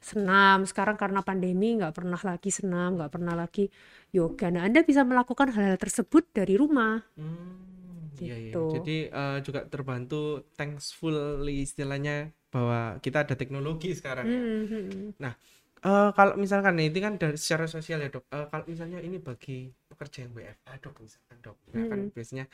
senam. 0.00 0.64
Sekarang 0.64 0.96
karena 0.96 1.20
pandemi 1.22 1.78
nggak 1.78 1.94
pernah 1.94 2.18
lagi 2.18 2.50
senam, 2.50 2.96
nggak 2.98 3.12
pernah 3.12 3.34
lagi 3.36 3.68
yoga. 4.10 4.48
Nah, 4.48 4.64
Anda 4.66 4.82
bisa 4.82 5.04
melakukan 5.04 5.52
hal-hal 5.54 5.78
tersebut 5.78 6.26
dari 6.32 6.56
rumah. 6.56 7.04
Hmm, 7.14 7.77
gitu. 8.18 8.26
Iya, 8.26 8.36
iya. 8.36 8.46
gitu. 8.50 8.62
Jadi 8.74 8.96
uh, 9.14 9.38
juga 9.40 9.60
terbantu 9.70 10.44
thankful 10.58 11.46
istilahnya 11.46 12.34
bahwa 12.50 12.98
kita 12.98 13.24
ada 13.24 13.34
teknologi 13.38 13.94
sekarang 13.94 14.24
ya. 14.26 14.38
Hmm, 14.40 14.64
hmm, 14.66 14.84
hmm. 14.88 15.10
Nah, 15.22 15.32
uh, 15.84 16.10
kalau 16.16 16.34
misalkan 16.40 16.80
ini 16.80 16.98
kan 16.98 17.14
dari 17.20 17.38
secara 17.38 17.70
sosial 17.70 18.02
ya 18.02 18.10
dok. 18.10 18.26
Uh, 18.32 18.48
kalau 18.48 18.64
misalnya 18.66 18.98
ini 18.98 19.20
bagi 19.20 19.70
pekerja 19.86 20.26
yang 20.26 20.32
WFH 20.34 20.72
dok 20.82 20.94
misalkan 20.98 21.36
dok, 21.44 21.56
nah, 21.70 21.84
kan 21.86 22.00
biasanya 22.10 22.44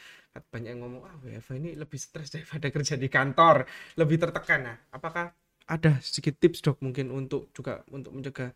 banyak 0.51 0.71
yang 0.75 0.81
ngomong 0.85 1.03
ah 1.07 1.17
WFH 1.23 1.53
ini 1.57 1.71
lebih 1.79 1.99
stres 2.01 2.29
daripada 2.35 2.67
kerja 2.75 2.95
di 2.99 3.09
kantor, 3.09 3.65
lebih 3.97 4.17
tertekan. 4.21 4.61
Nah, 4.67 4.77
apakah 4.93 5.33
ada 5.65 5.97
sedikit 6.05 6.37
tips 6.37 6.61
dok 6.61 6.79
mungkin 6.85 7.09
untuk 7.09 7.49
juga 7.57 7.81
untuk 7.89 8.13
mencegah 8.13 8.53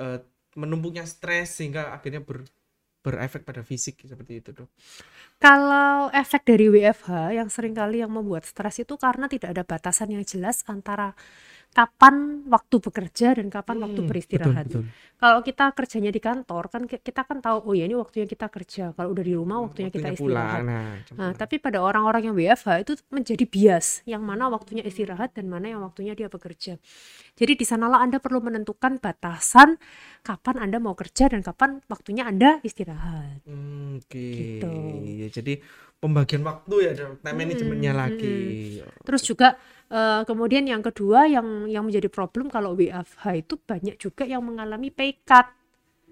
uh, 0.00 0.18
menumpuknya 0.56 1.04
stres 1.04 1.60
sehingga 1.60 1.92
akhirnya 1.92 2.24
ber 2.24 2.42
berefek 3.02 3.46
pada 3.46 3.62
fisik 3.62 4.02
seperti 4.04 4.42
itu 4.42 4.50
dok? 4.52 4.68
Kalau 5.38 6.10
efek 6.10 6.42
dari 6.42 6.66
WFH 6.66 7.38
yang 7.38 7.48
sering 7.48 7.72
kali 7.72 8.02
yang 8.02 8.10
membuat 8.10 8.42
stres 8.44 8.82
itu 8.82 8.98
karena 8.98 9.30
tidak 9.30 9.54
ada 9.54 9.62
batasan 9.62 10.12
yang 10.14 10.26
jelas 10.26 10.66
antara 10.66 11.14
kapan 11.68 12.42
waktu 12.48 12.80
bekerja 12.80 13.36
dan 13.36 13.52
kapan 13.52 13.76
hmm, 13.78 13.84
waktu 13.84 14.00
beristirahat. 14.08 14.66
Betul, 14.66 14.82
betul. 14.88 15.16
Kalau 15.18 15.40
kita 15.42 15.64
kerjanya 15.74 16.10
di 16.14 16.20
kantor 16.22 16.64
kan 16.70 16.82
kita 16.88 17.22
kan 17.26 17.38
tahu 17.42 17.58
oh 17.70 17.74
ya 17.76 17.84
ini 17.84 17.94
waktunya 17.98 18.24
kita 18.24 18.46
kerja. 18.48 18.84
Kalau 18.96 19.12
udah 19.12 19.24
di 19.24 19.34
rumah 19.36 19.58
waktunya, 19.62 19.90
waktunya 19.90 19.90
kita 19.92 20.08
istirahat. 20.16 20.58
Pulang, 20.58 20.66
nah, 20.66 20.90
nah, 21.14 21.30
tapi 21.36 21.60
pada 21.60 21.78
orang-orang 21.84 22.32
yang 22.32 22.34
WFH 22.34 22.68
itu 22.88 22.92
menjadi 23.12 23.44
bias 23.44 23.86
yang 24.08 24.22
mana 24.24 24.48
waktunya 24.48 24.82
istirahat 24.86 25.36
dan 25.36 25.46
mana 25.50 25.66
yang 25.70 25.80
waktunya 25.84 26.16
dia 26.16 26.32
bekerja. 26.32 26.80
Jadi 27.38 27.54
di 27.54 27.62
sanalah 27.62 28.02
Anda 28.02 28.18
perlu 28.18 28.42
menentukan 28.42 28.98
batasan 28.98 29.78
kapan 30.26 30.58
Anda 30.58 30.82
mau 30.82 30.98
kerja 30.98 31.30
dan 31.30 31.46
kapan 31.46 31.78
waktunya 31.86 32.26
Anda 32.26 32.58
istirahat. 32.66 33.46
Hmm, 33.46 34.02
Oke. 34.02 34.10
Okay. 34.10 34.34
Gitu. 34.58 34.74
Ya, 35.22 35.28
jadi 35.30 35.54
pembagian 36.02 36.42
waktu 36.42 36.74
ya 36.82 36.92
time 36.98 37.38
managementnya 37.38 37.92
hmm, 37.94 38.00
lagi. 38.02 38.38
Hmm. 38.82 39.06
Terus 39.06 39.22
juga 39.22 39.54
uh, 39.94 40.26
kemudian 40.26 40.66
yang 40.66 40.82
kedua 40.82 41.30
yang 41.30 41.70
yang 41.70 41.86
menjadi 41.86 42.10
problem 42.10 42.50
kalau 42.50 42.74
WFH 42.74 43.24
itu 43.38 43.54
banyak 43.54 43.94
juga 44.02 44.26
yang 44.26 44.42
mengalami 44.42 44.90
pay 44.90 45.14
cut 45.22 45.54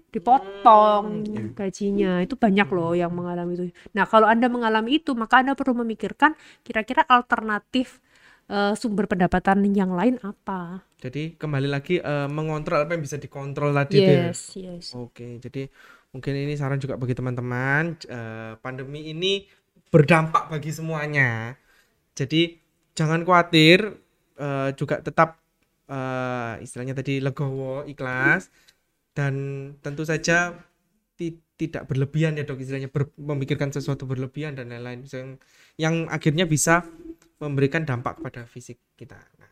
dipotong 0.07 1.27
hmm, 1.27 1.35
yeah. 1.35 1.47
gajinya 1.51 2.11
itu 2.23 2.39
banyak 2.39 2.67
loh 2.71 2.95
yang 2.95 3.11
mengalami 3.11 3.59
itu. 3.59 3.63
Nah 3.91 4.07
kalau 4.07 4.31
anda 4.31 4.47
mengalami 4.47 5.03
itu 5.03 5.11
maka 5.11 5.43
anda 5.43 5.51
perlu 5.51 5.83
memikirkan 5.83 6.39
kira-kira 6.63 7.03
alternatif 7.03 7.99
uh, 8.51 8.73
sumber 8.73 9.05
pendapatan 9.07 9.63
yang 9.71 9.93
lain 9.93 10.19
apa. 10.23 10.83
Jadi 10.99 11.37
kembali 11.37 11.67
lagi 11.69 12.01
uh, 12.01 12.27
mengontrol 12.31 12.83
apa 12.83 12.97
yang 12.97 13.03
bisa 13.03 13.19
dikontrol 13.19 13.71
tadi. 13.75 14.01
Yes 14.01 14.55
ya? 14.57 14.75
yes. 14.75 14.95
Oke 14.97 15.39
jadi 15.39 15.69
mungkin 16.11 16.33
ini 16.33 16.55
saran 16.55 16.81
juga 16.81 16.95
bagi 16.95 17.13
teman-teman 17.13 17.99
uh, 18.09 18.57
pandemi 18.63 19.11
ini 19.11 19.45
berdampak 19.91 20.51
bagi 20.51 20.71
semuanya. 20.73 21.55
Jadi 22.17 22.57
jangan 22.97 23.21
khawatir 23.21 23.93
uh, 24.41 24.73
juga 24.73 24.99
tetap 24.99 25.37
uh, 25.87 26.57
istilahnya 26.59 26.97
tadi 26.97 27.21
legowo, 27.21 27.85
ikhlas 27.85 28.49
dan 29.13 29.33
tentu 29.81 30.05
saja 30.05 30.53
tidak 31.57 31.89
berlebihan 31.89 32.37
ya 32.37 32.45
dok 32.45 32.61
istilahnya 32.61 32.93
ber 32.93 33.09
memikirkan 33.17 33.73
sesuatu 33.73 34.05
berlebihan 34.05 34.53
dan 34.53 34.69
lain-lain 34.69 35.01
yang 35.09 35.29
yang 35.81 35.95
akhirnya 36.13 36.45
bisa 36.45 36.85
memberikan 37.37 37.85
dampak 37.85 38.17
pada 38.21 38.45
fisik 38.49 38.81
kita. 38.97 39.17
Nah, 39.37 39.51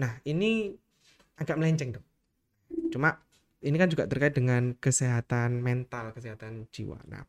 nah 0.00 0.12
ini 0.24 0.72
agak 1.36 1.56
melenceng 1.60 1.96
dok. 1.96 2.06
Cuma 2.92 3.16
ini 3.62 3.76
kan 3.78 3.88
juga 3.88 4.08
terkait 4.10 4.34
dengan 4.34 4.74
kesehatan 4.76 5.62
mental, 5.62 6.10
kesehatan 6.16 6.66
jiwa. 6.72 6.98
Nah, 7.06 7.22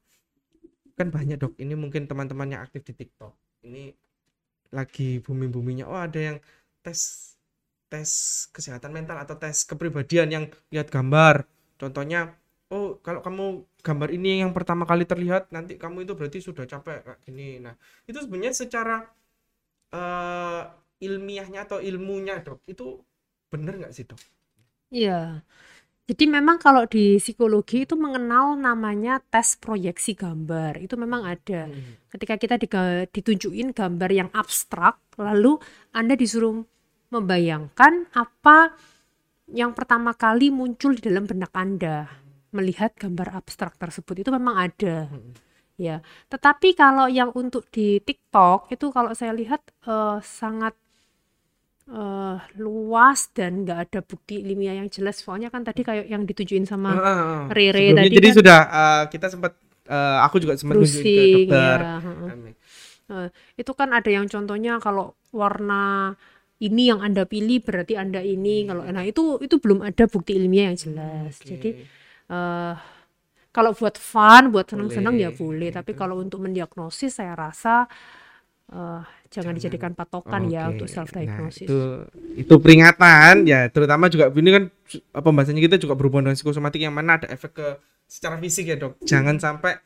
kan 0.98 1.08
banyak 1.13 1.38
dok. 1.38 1.54
Ini 1.60 1.74
mungkin 1.78 2.08
teman-teman 2.10 2.58
yang 2.58 2.62
aktif 2.63 2.84
di 2.88 2.94
TikTok. 2.96 3.34
Ini 3.68 3.94
lagi 4.74 5.22
booming-boomingnya. 5.22 5.86
Oh 5.86 6.00
ada 6.00 6.18
yang 6.18 6.38
tes 6.82 7.34
tes 7.94 8.10
kesehatan 8.50 8.89
mental 8.89 9.22
atau 9.22 9.38
tes 9.38 9.62
kepribadian 9.70 10.28
yang 10.34 10.46
lihat 10.74 10.89
gambar. 10.89 11.46
Contohnya, 11.78 12.34
oh 12.73 12.97
kalau 13.05 13.21
kamu 13.21 13.45
gambar 13.86 14.09
ini 14.09 14.41
yang 14.41 14.49
pertama 14.49 14.89
kali 14.89 15.05
terlihat, 15.05 15.53
nanti 15.53 15.77
kamu 15.77 16.09
itu 16.09 16.17
berarti 16.17 16.41
sudah 16.41 16.65
capek 16.65 17.05
kayak 17.05 17.19
gini. 17.21 17.62
Nah, 17.62 17.77
itu 18.09 18.17
sebenarnya 18.17 18.53
secara 18.57 19.05
uh, 19.93 20.63
ilmiahnya 20.97 21.69
atau 21.69 21.77
ilmunya 21.77 22.41
dok, 22.41 22.65
itu 22.65 22.97
benar 23.53 23.77
nggak 23.77 23.93
sih 23.93 24.09
dok? 24.09 24.17
Iya. 24.89 25.45
Jadi 26.03 26.27
memang 26.27 26.59
kalau 26.59 26.83
di 26.83 27.15
psikologi 27.15 27.88
itu 27.88 27.95
mengenal 27.95 28.59
namanya 28.59 29.23
tes 29.23 29.55
proyeksi 29.55 30.19
gambar. 30.19 30.75
Itu 30.83 30.99
memang 30.99 31.23
ada. 31.23 31.71
Hmm. 31.71 31.95
Ketika 32.12 32.36
kita 32.36 32.59
ditunjukin 33.07 33.71
gambar 33.71 34.12
yang 34.12 34.29
abstrak, 34.36 34.99
lalu 35.15 35.63
Anda 35.95 36.19
disuruh 36.19 36.59
membayangkan 37.07 38.12
apa 38.12 38.75
yang 39.47 39.71
pertama 39.71 40.12
kali 40.12 40.51
muncul 40.51 40.97
di 40.97 41.01
dalam 41.07 41.23
benak 41.23 41.53
Anda 41.55 42.22
melihat 42.54 42.94
gambar 42.96 43.34
abstrak 43.34 43.76
tersebut. 43.76 44.24
Itu 44.24 44.30
memang 44.30 44.56
ada. 44.56 45.10
Hmm. 45.10 45.34
Ya. 45.76 46.06
Tetapi 46.30 46.78
kalau 46.78 47.10
yang 47.10 47.34
untuk 47.34 47.66
di 47.74 47.98
TikTok 48.00 48.70
itu 48.70 48.94
kalau 48.94 49.12
saya 49.18 49.34
lihat 49.34 49.60
uh, 49.89 50.22
sangat 50.22 50.78
uh, 51.89 52.38
luas 52.62 53.34
dan 53.34 53.66
nggak 53.66 53.80
ada 53.89 54.00
bukti 54.06 54.39
ilmiah 54.46 54.78
yang 54.78 54.88
jelas. 54.88 55.20
Soalnya 55.20 55.50
kan 55.50 55.66
tadi 55.66 55.82
kayak 55.82 56.08
yang 56.08 56.24
ditujuin 56.24 56.70
sama 56.70 56.94
uh, 56.94 57.02
uh, 57.02 57.42
Rere 57.52 57.92
tadi 57.98 58.13
jadi 58.13 58.30
kan, 58.32 58.38
sudah 58.38 58.60
uh, 58.70 59.04
kita 59.10 59.28
sempat 59.34 59.58
uh, 59.89 60.22
aku 60.24 60.39
juga 60.39 60.56
sempat 60.56 60.78
nunjukin 60.80 61.04
ke 61.04 61.52
dokter. 61.52 61.80
Ya, 61.82 61.96
uh, 63.12 63.28
itu 63.58 63.72
kan 63.76 63.89
ada 63.92 64.10
yang 64.13 64.30
contohnya 64.30 64.80
kalau 64.80 65.18
warna 65.34 66.13
ini 66.63 66.88
yang 66.88 67.04
anda 67.04 67.28
pilih 67.28 67.60
berarti 67.60 68.00
anda 68.00 68.24
ini 68.24 68.63
hmm. 68.63 68.68
kalau 68.70 68.84
nah 68.88 69.04
itu 69.04 69.42
itu 69.44 69.60
belum 69.60 69.84
ada 69.84 70.08
bukti 70.08 70.38
ilmiah 70.38 70.72
yang 70.72 70.80
jelas. 70.80 71.42
Okay. 71.42 71.48
Jadi 71.58 71.70
uh, 72.34 72.74
kalau 73.54 73.72
buat 73.78 74.02
fun, 74.02 74.50
buat 74.50 74.65
senang-senang 74.65 75.13
ya 75.22 75.30
boleh. 75.30 75.69
Tapi 75.69 75.93
kalau 75.93 76.17
untuk 76.17 76.41
mendiagnosis 76.41 77.22
saya 77.22 77.38
rasa 77.38 77.86
uh, 78.74 79.06
jangan 79.30 79.54
dijadikan 79.54 79.93
patokan 79.93 80.50
okay. 80.50 80.58
ya 80.58 80.63
untuk 80.74 80.89
self 80.89 81.13
diagnosis. 81.13 81.69
Nah, 81.69 81.69
itu 81.69 81.80
itu 82.34 82.56
peringatan 82.58 83.46
ya 83.46 83.69
terutama 83.69 84.10
juga 84.10 84.34
ini 84.34 84.50
kan 84.50 84.63
pembahasannya 85.13 85.62
kita 85.62 85.78
juga 85.78 85.93
berhubungan 85.93 86.34
dengan 86.34 86.38
psikosomatik 86.41 86.82
yang 86.82 86.98
mana 86.98 87.22
ada 87.22 87.28
efek 87.30 87.54
ke 87.54 87.67
secara 88.10 88.41
fisik 88.41 88.74
ya 88.74 88.78
dok. 88.78 88.98
Jangan 89.06 89.38
sampai 89.38 89.78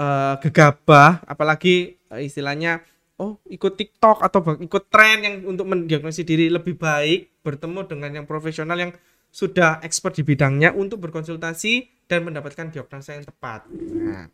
uh, 0.00 0.40
gegabah 0.40 1.20
apalagi 1.28 2.00
uh, 2.08 2.20
istilahnya 2.20 2.80
oh 3.20 3.40
ikut 3.48 3.76
TikTok 3.76 4.24
atau 4.24 4.40
ikut 4.56 4.88
tren 4.88 5.20
yang 5.20 5.34
untuk 5.44 5.68
mendiagnosis 5.68 6.24
diri 6.24 6.48
lebih 6.48 6.80
baik 6.80 7.44
bertemu 7.44 7.84
dengan 7.84 8.10
yang 8.22 8.26
profesional 8.28 8.76
yang 8.80 8.92
sudah 9.32 9.80
expert 9.80 10.20
di 10.20 10.22
bidangnya 10.22 10.76
untuk 10.76 11.00
berkonsultasi 11.08 12.04
dan 12.04 12.28
mendapatkan 12.28 12.68
diagnosa 12.68 13.16
yang 13.16 13.24
tepat. 13.24 13.64
Nah, 13.72 14.28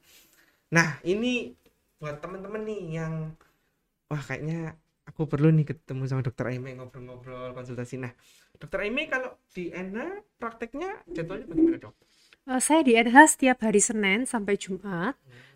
nah 0.74 0.98
ini 1.06 1.54
buat 2.02 2.18
teman-teman 2.18 2.66
nih 2.66 2.82
yang 2.98 3.30
wah 4.10 4.18
kayaknya 4.18 4.74
aku 5.06 5.30
perlu 5.30 5.54
nih 5.54 5.70
ketemu 5.70 6.02
sama 6.10 6.26
dokter 6.26 6.50
Aime 6.50 6.74
ngobrol-ngobrol 6.74 7.54
konsultasi. 7.54 8.02
Nah, 8.02 8.10
dokter 8.58 8.82
Aime 8.82 9.06
kalau 9.06 9.38
di 9.54 9.70
NH 9.70 10.26
prakteknya 10.36 10.98
jadwalnya 11.14 11.46
bagaimana 11.46 11.78
dok? 11.78 11.94
Uh, 12.48 12.58
saya 12.58 12.82
di 12.82 12.98
NH 12.98 13.38
setiap 13.38 13.62
hari 13.62 13.78
Senin 13.78 14.26
sampai 14.26 14.58
Jumat. 14.58 15.14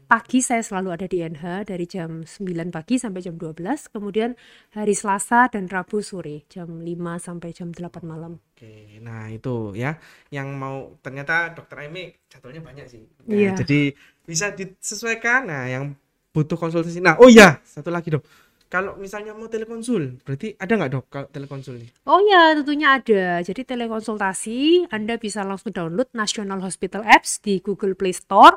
Pagi 0.09 0.38
saya 0.45 0.61
selalu 0.61 0.88
ada 0.93 1.07
di 1.09 1.23
NH 1.25 1.71
dari 1.71 1.87
jam 1.88 2.23
9 2.27 2.75
pagi 2.75 3.01
sampai 3.01 3.21
jam 3.25 3.35
12. 3.35 3.91
Kemudian 3.91 4.37
hari 4.77 4.95
Selasa 4.95 5.49
dan 5.49 5.67
Rabu 5.67 6.05
sore 6.05 6.45
jam 6.53 6.69
5 6.81 6.87
sampai 7.17 7.51
jam 7.51 7.75
8 7.75 8.03
malam. 8.05 8.38
Oke, 8.55 8.99
nah 9.03 9.27
itu 9.33 9.73
ya 9.75 9.97
yang 10.29 10.55
mau 10.55 10.99
ternyata 11.01 11.53
dokter 11.57 11.87
Aime 11.87 12.25
jadwalnya 12.29 12.62
banyak 12.62 12.87
sih. 12.87 13.03
Nah, 13.27 13.35
yeah. 13.35 13.57
Jadi 13.57 13.93
bisa 14.25 14.53
disesuaikan. 14.53 15.49
Nah, 15.49 15.67
yang 15.67 15.97
butuh 16.33 16.57
konsultasi. 16.57 17.01
Nah, 17.01 17.21
oh 17.21 17.29
ya, 17.29 17.61
satu 17.65 17.93
lagi 17.93 18.12
dok 18.12 18.25
kalau 18.73 18.97
misalnya 18.97 19.37
mau 19.37 19.53
telekonsul, 19.53 20.25
berarti 20.25 20.57
ada 20.57 20.73
nggak 20.81 20.91
dok 20.97 21.05
kalau 21.12 21.29
telekonsul 21.29 21.77
ini? 21.77 21.93
Oh 22.09 22.25
ya, 22.25 22.57
tentunya 22.57 22.97
ada. 22.97 23.45
Jadi 23.45 23.69
telekonsultasi, 23.69 24.88
Anda 24.88 25.21
bisa 25.21 25.45
langsung 25.45 25.77
download 25.77 26.09
National 26.17 26.57
Hospital 26.65 27.05
Apps 27.05 27.37
di 27.45 27.61
Google 27.61 27.93
Play 27.93 28.17
Store 28.17 28.57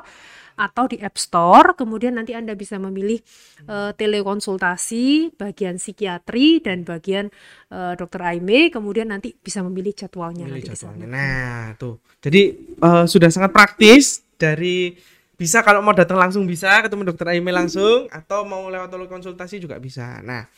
atau 0.56 0.88
di 0.88 0.96
App 0.98 1.20
Store. 1.20 1.76
Kemudian 1.76 2.16
nanti 2.16 2.32
Anda 2.32 2.56
bisa 2.56 2.80
memilih 2.80 3.20
uh, 3.68 3.92
telekonsultasi 3.94 5.36
bagian 5.36 5.76
psikiatri 5.76 6.64
dan 6.64 6.82
bagian 6.82 7.28
uh, 7.70 7.94
dokter 7.94 8.24
Aime. 8.24 8.72
Kemudian 8.72 9.12
nanti 9.12 9.36
bisa 9.36 9.60
memilih 9.60 9.92
jadwalnya. 9.92 10.48
Memilih 10.48 10.66
nanti 10.66 10.72
jadwalnya. 10.74 11.06
Nah, 11.06 11.62
tuh. 11.76 12.00
Jadi 12.18 12.74
uh, 12.80 13.04
sudah 13.04 13.28
sangat 13.28 13.52
praktis 13.52 14.24
dari 14.40 14.96
bisa 15.36 15.60
kalau 15.60 15.84
mau 15.84 15.92
datang 15.92 16.16
langsung 16.16 16.48
bisa 16.48 16.80
ketemu 16.80 17.12
dokter 17.12 17.36
Aime 17.36 17.52
langsung 17.52 18.08
atau 18.18 18.48
mau 18.48 18.72
lewat 18.72 18.88
konsultasi 18.88 19.60
juga 19.60 19.76
bisa 19.76 20.24
nah 20.24 20.48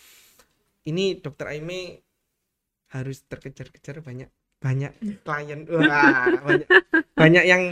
ini 0.86 1.18
dokter 1.18 1.50
Aime 1.50 1.98
harus 2.94 3.26
terkejar-kejar 3.26 4.00
banyak 4.00 4.30
banyak 4.62 4.92
klien 5.26 5.66
wah 5.66 6.30
banyak 6.46 6.68
banyak 7.18 7.44
yang 7.44 7.62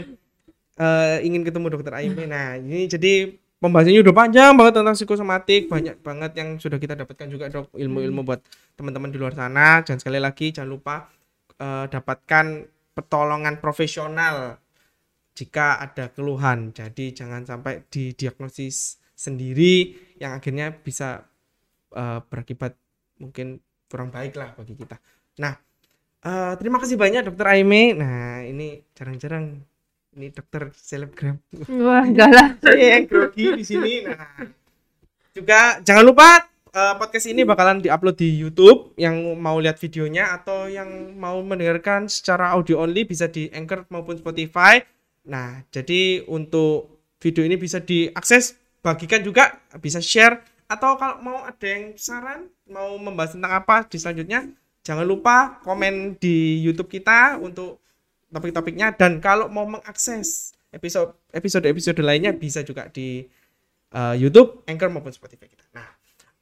uh, 0.77 1.17
ingin 1.21 1.41
ketemu 1.43 1.73
dokter 1.73 1.93
Aime 1.97 2.25
nah 2.29 2.55
ini 2.57 2.87
jadi 2.87 3.33
pembahasannya 3.57 4.01
udah 4.05 4.15
panjang 4.15 4.51
banget 4.53 4.73
tentang 4.81 4.95
psikosomatik. 4.95 5.61
Banyak 5.69 5.95
banget 6.05 6.31
yang 6.37 6.49
sudah 6.61 6.77
kita 6.77 6.93
dapatkan 6.93 7.27
juga 7.29 7.49
dok. 7.49 7.73
Ilmu-ilmu 7.73 8.21
buat 8.25 8.41
teman-teman 8.77 9.09
di 9.09 9.17
luar 9.17 9.33
sana. 9.33 9.81
Dan 9.81 9.97
sekali 9.97 10.21
lagi 10.21 10.53
jangan 10.53 10.69
lupa 10.69 11.09
uh, 11.61 11.85
dapatkan 11.89 12.45
pertolongan 12.93 13.57
profesional 13.61 14.57
jika 15.37 15.81
ada 15.81 16.09
keluhan. 16.13 16.73
Jadi 16.73 17.13
jangan 17.13 17.45
sampai 17.45 17.85
didiagnosis 17.89 19.01
sendiri 19.17 19.97
yang 20.21 20.37
akhirnya 20.37 20.73
bisa 20.73 21.25
uh, 21.97 22.19
berakibat 22.25 22.77
mungkin 23.17 23.61
kurang 23.89 24.13
baik 24.13 24.37
lah 24.37 24.53
bagi 24.53 24.77
kita. 24.77 25.01
Nah, 25.41 25.57
uh, 26.25 26.53
terima 26.57 26.77
kasih 26.77 26.97
banyak 26.97 27.25
Dokter 27.25 27.49
Aime. 27.49 27.97
Nah, 27.97 28.45
ini 28.45 28.81
jarang-jarang 28.93 29.57
ini 30.17 30.33
dokter 30.33 30.73
selebgram. 30.73 31.37
Wah, 31.77 32.03
enggak 32.03 32.29
lah. 32.33 32.47
Saya 32.57 32.85
yang 32.97 33.05
grogi 33.05 33.45
di 33.53 33.63
sini. 33.63 33.93
Nah, 34.09 34.49
juga 35.37 35.77
jangan 35.85 36.03
lupa 36.03 36.49
uh, 36.73 36.97
podcast 36.97 37.29
ini 37.29 37.45
bakalan 37.45 37.79
diupload 37.79 38.17
di 38.17 38.41
YouTube 38.41 38.97
yang 38.97 39.37
mau 39.37 39.61
lihat 39.61 39.77
videonya 39.77 40.33
atau 40.33 40.65
yang 40.65 41.13
mau 41.13 41.37
mendengarkan 41.45 42.09
secara 42.09 42.57
audio 42.57 42.81
only 42.81 43.05
bisa 43.05 43.29
di 43.29 43.47
Anchor 43.53 43.85
maupun 43.93 44.17
Spotify 44.17 44.81
Nah, 45.27 45.61
jadi 45.69 46.23
untuk 46.25 47.03
video 47.19 47.43
ini 47.43 47.59
bisa 47.59 47.83
diakses, 47.83 48.55
bagikan 48.79 49.19
juga, 49.21 49.59
bisa 49.83 49.99
share 49.99 50.39
atau 50.71 50.95
kalau 50.95 51.19
mau 51.19 51.43
ada 51.43 51.67
yang 51.67 51.95
saran 51.99 52.47
mau 52.67 52.95
membahas 52.95 53.35
tentang 53.35 53.53
apa 53.59 53.83
di 53.87 53.99
selanjutnya, 53.99 54.47
jangan 54.87 55.03
lupa 55.03 55.59
komen 55.67 56.15
di 56.15 56.63
YouTube 56.63 56.87
kita 56.87 57.39
untuk 57.43 57.83
topik-topiknya 58.31 58.95
dan 58.95 59.23
kalau 59.23 59.47
mau 59.47 59.63
mengakses 59.63 60.51
episode 60.71 61.15
episode 61.31 61.65
episode 61.65 61.99
lainnya 62.03 62.35
bisa 62.35 62.61
juga 62.61 62.91
di 62.91 63.23
uh, 63.95 64.15
YouTube, 64.17 64.67
Anchor 64.67 64.91
maupun 64.91 65.13
Spotify 65.15 65.47
kita. 65.47 65.63
Nah, 65.71 65.87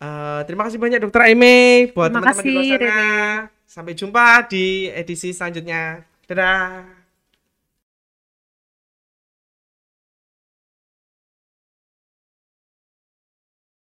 uh, 0.01 0.41
terima 0.49 0.65
kasih 0.65 0.81
banyak 0.81 0.99
Dokter 1.03 1.21
Aime 1.29 1.89
buat 1.93 2.09
teman-teman 2.09 2.43
di 2.43 2.53
luar 2.53 2.65
sana. 2.79 2.97
Sampai 3.65 3.93
jumpa 3.97 4.47
di 4.49 4.87
edisi 4.89 5.35
selanjutnya. 5.35 6.05
Dadah. 6.25 6.94